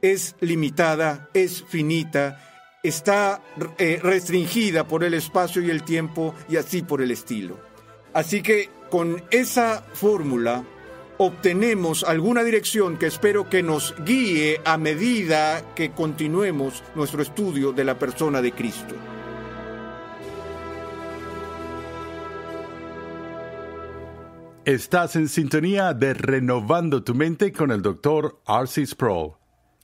Es 0.00 0.36
limitada, 0.40 1.28
es 1.34 1.62
finita, 1.62 2.78
está 2.82 3.42
eh, 3.78 4.00
restringida 4.02 4.86
por 4.86 5.04
el 5.04 5.14
espacio 5.14 5.62
y 5.62 5.70
el 5.70 5.82
tiempo 5.82 6.34
y 6.48 6.56
así 6.56 6.82
por 6.82 7.02
el 7.02 7.10
estilo. 7.10 7.60
Así 8.12 8.42
que 8.42 8.68
con 8.90 9.22
esa 9.30 9.82
fórmula 9.92 10.64
obtenemos 11.18 12.04
alguna 12.04 12.42
dirección 12.42 12.98
que 12.98 13.06
espero 13.06 13.48
que 13.48 13.62
nos 13.62 13.94
guíe 14.04 14.60
a 14.64 14.76
medida 14.76 15.74
que 15.74 15.92
continuemos 15.92 16.82
nuestro 16.94 17.22
estudio 17.22 17.72
de 17.72 17.84
la 17.84 17.98
persona 17.98 18.42
de 18.42 18.52
Cristo. 18.52 18.94
Estás 24.64 25.16
en 25.16 25.28
sintonía 25.28 25.92
de 25.92 26.14
Renovando 26.14 27.02
tu 27.02 27.16
mente 27.16 27.50
con 27.50 27.72
el 27.72 27.82
Dr. 27.82 28.38
R.C. 28.46 28.86
Sproul. 28.86 29.32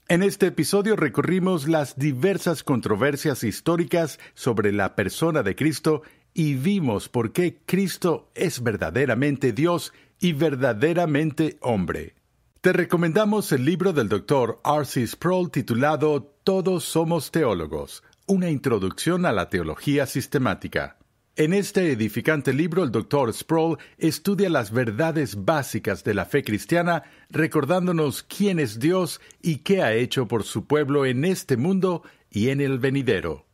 En 0.07 0.23
este 0.23 0.47
episodio 0.47 0.95
recorrimos 0.95 1.67
las 1.67 1.99
diversas 1.99 2.63
controversias 2.63 3.43
históricas 3.43 4.21
sobre 4.35 4.71
la 4.71 4.95
persona 4.95 5.43
de 5.43 5.57
Cristo 5.57 6.03
y 6.33 6.53
vimos 6.53 7.09
por 7.09 7.33
qué 7.33 7.59
Cristo 7.65 8.31
es 8.35 8.63
verdaderamente 8.63 9.51
Dios 9.51 9.91
y 10.17 10.31
verdaderamente 10.31 11.57
hombre. 11.59 12.15
Te 12.61 12.71
recomendamos 12.71 13.51
el 13.51 13.65
libro 13.65 13.91
del 13.91 14.07
Dr. 14.07 14.61
R.C. 14.63 15.05
Sproul 15.07 15.51
titulado 15.51 16.23
Todos 16.45 16.85
somos 16.85 17.31
teólogos, 17.31 18.01
una 18.27 18.49
introducción 18.49 19.25
a 19.25 19.33
la 19.33 19.49
teología 19.49 20.05
sistemática. 20.05 20.98
En 21.39 21.53
este 21.53 21.93
edificante 21.93 22.51
libro, 22.51 22.83
el 22.83 22.91
Dr. 22.91 23.33
Sproul 23.33 23.77
estudia 23.97 24.49
las 24.49 24.71
verdades 24.71 25.45
básicas 25.45 26.03
de 26.03 26.13
la 26.13 26.25
fe 26.25 26.43
cristiana, 26.43 27.03
recordándonos 27.29 28.23
quién 28.23 28.59
es 28.59 28.77
Dios 28.77 29.21
y 29.41 29.59
qué 29.59 29.81
ha 29.81 29.93
hecho 29.93 30.27
por 30.27 30.43
su 30.43 30.65
pueblo 30.65 31.05
en 31.05 31.23
este 31.23 31.55
mundo 31.55 32.03
y 32.29 32.49
en 32.49 32.59
el 32.59 32.77
venidero. 32.77 33.45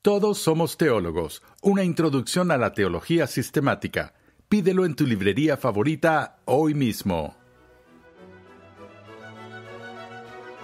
Todos 0.00 0.38
somos 0.38 0.76
teólogos, 0.76 1.42
una 1.60 1.82
introducción 1.82 2.52
a 2.52 2.56
la 2.56 2.72
teología 2.72 3.26
sistemática. 3.26 4.14
Pídelo 4.48 4.84
en 4.84 4.94
tu 4.94 5.08
librería 5.08 5.56
favorita 5.56 6.38
hoy 6.44 6.74
mismo. 6.74 7.34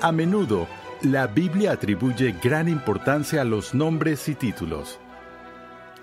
A 0.01 0.13
menudo, 0.13 0.69
la 1.03 1.27
Biblia 1.27 1.73
atribuye 1.73 2.37
gran 2.41 2.69
importancia 2.69 3.41
a 3.41 3.45
los 3.45 3.75
nombres 3.75 4.29
y 4.29 4.37
títulos. 4.37 5.01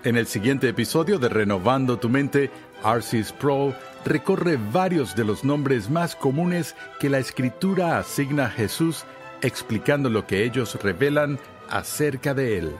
En 0.02 0.16
el 0.16 0.26
siguiente 0.26 0.66
episodio 0.66 1.18
de 1.18 1.28
Renovando 1.28 1.98
tu 1.98 2.08
Mente, 2.08 2.50
R.C. 2.82 3.22
Sproul 3.22 3.74
recorre 4.06 4.56
varios 4.72 5.14
de 5.14 5.24
los 5.24 5.44
nombres 5.44 5.90
más 5.90 6.16
comunes 6.16 6.74
que 6.98 7.10
la 7.10 7.18
Escritura 7.18 7.98
asigna 7.98 8.46
a 8.46 8.50
Jesús, 8.50 9.04
explicando 9.42 10.08
lo 10.08 10.26
que 10.26 10.42
ellos 10.44 10.74
revelan 10.82 11.38
acerca 11.68 12.32
de 12.32 12.56
él. 12.56 12.76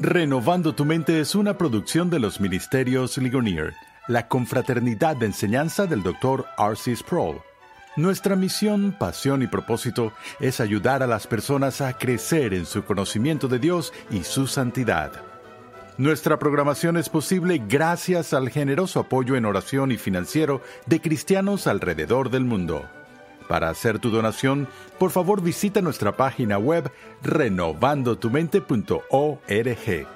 Renovando 0.00 0.74
tu 0.74 0.84
mente 0.84 1.20
es 1.20 1.36
una 1.36 1.56
producción 1.56 2.10
de 2.10 2.18
los 2.18 2.40
Ministerios 2.40 3.16
Ligonier, 3.18 3.72
la 4.08 4.26
confraternidad 4.26 5.14
de 5.14 5.26
enseñanza 5.26 5.86
del 5.86 6.02
Dr. 6.02 6.46
R.C. 6.58 6.96
Sproul. 6.96 7.42
Nuestra 7.94 8.34
misión, 8.34 8.96
pasión 8.98 9.40
y 9.42 9.46
propósito 9.46 10.12
es 10.40 10.58
ayudar 10.58 11.04
a 11.04 11.06
las 11.06 11.28
personas 11.28 11.80
a 11.80 11.96
crecer 11.96 12.54
en 12.54 12.66
su 12.66 12.84
conocimiento 12.84 13.46
de 13.46 13.60
Dios 13.60 13.92
y 14.10 14.24
su 14.24 14.48
santidad. 14.48 15.29
Nuestra 16.00 16.38
programación 16.38 16.96
es 16.96 17.10
posible 17.10 17.62
gracias 17.68 18.32
al 18.32 18.48
generoso 18.48 19.00
apoyo 19.00 19.36
en 19.36 19.44
oración 19.44 19.92
y 19.92 19.98
financiero 19.98 20.62
de 20.86 21.02
cristianos 21.02 21.66
alrededor 21.66 22.30
del 22.30 22.46
mundo. 22.46 22.88
Para 23.50 23.68
hacer 23.68 23.98
tu 23.98 24.08
donación, 24.08 24.66
por 24.98 25.10
favor 25.10 25.42
visita 25.42 25.82
nuestra 25.82 26.16
página 26.16 26.56
web 26.56 26.90
renovandotumente.org. 27.22 30.06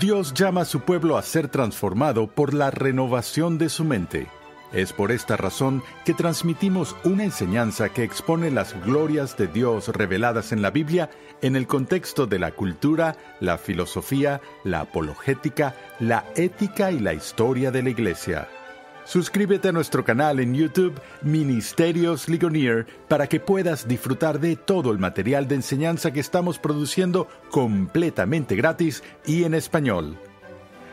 Dios 0.00 0.34
llama 0.34 0.62
a 0.62 0.64
su 0.64 0.80
pueblo 0.80 1.16
a 1.16 1.22
ser 1.22 1.46
transformado 1.46 2.26
por 2.26 2.52
la 2.52 2.72
renovación 2.72 3.58
de 3.58 3.68
su 3.68 3.84
mente. 3.84 4.26
Es 4.72 4.92
por 4.92 5.10
esta 5.10 5.36
razón 5.36 5.82
que 6.04 6.14
transmitimos 6.14 6.94
una 7.02 7.24
enseñanza 7.24 7.88
que 7.88 8.04
expone 8.04 8.50
las 8.50 8.80
glorias 8.84 9.36
de 9.36 9.48
Dios 9.48 9.88
reveladas 9.88 10.52
en 10.52 10.62
la 10.62 10.70
Biblia 10.70 11.10
en 11.42 11.56
el 11.56 11.66
contexto 11.66 12.26
de 12.26 12.38
la 12.38 12.52
cultura, 12.52 13.16
la 13.40 13.58
filosofía, 13.58 14.40
la 14.62 14.80
apologética, 14.80 15.74
la 15.98 16.24
ética 16.36 16.92
y 16.92 17.00
la 17.00 17.14
historia 17.14 17.72
de 17.72 17.82
la 17.82 17.90
Iglesia. 17.90 18.48
Suscríbete 19.04 19.68
a 19.68 19.72
nuestro 19.72 20.04
canal 20.04 20.38
en 20.38 20.54
YouTube 20.54 21.00
Ministerios 21.22 22.28
Ligonier 22.28 22.86
para 23.08 23.26
que 23.26 23.40
puedas 23.40 23.88
disfrutar 23.88 24.38
de 24.38 24.54
todo 24.54 24.92
el 24.92 25.00
material 25.00 25.48
de 25.48 25.56
enseñanza 25.56 26.12
que 26.12 26.20
estamos 26.20 26.60
produciendo 26.60 27.26
completamente 27.50 28.54
gratis 28.54 29.02
y 29.26 29.42
en 29.42 29.54
español. 29.54 30.16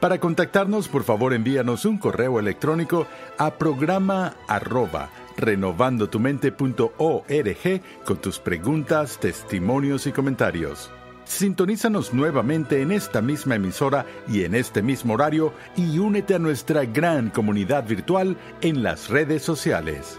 Para 0.00 0.18
contactarnos, 0.18 0.88
por 0.88 1.02
favor 1.02 1.34
envíanos 1.34 1.84
un 1.84 1.98
correo 1.98 2.38
electrónico 2.38 3.08
a 3.36 3.58
programa 3.58 4.36
arroba 4.46 5.10
renovandotumente.org 5.36 7.82
con 8.04 8.16
tus 8.18 8.38
preguntas, 8.38 9.18
testimonios 9.18 10.06
y 10.06 10.12
comentarios. 10.12 10.90
Sintonízanos 11.24 12.14
nuevamente 12.14 12.80
en 12.80 12.92
esta 12.92 13.20
misma 13.20 13.56
emisora 13.56 14.06
y 14.28 14.44
en 14.44 14.54
este 14.54 14.82
mismo 14.82 15.14
horario 15.14 15.52
y 15.76 15.98
únete 15.98 16.34
a 16.34 16.38
nuestra 16.38 16.84
gran 16.84 17.30
comunidad 17.30 17.86
virtual 17.86 18.36
en 18.62 18.82
las 18.82 19.08
redes 19.08 19.42
sociales. 19.42 20.18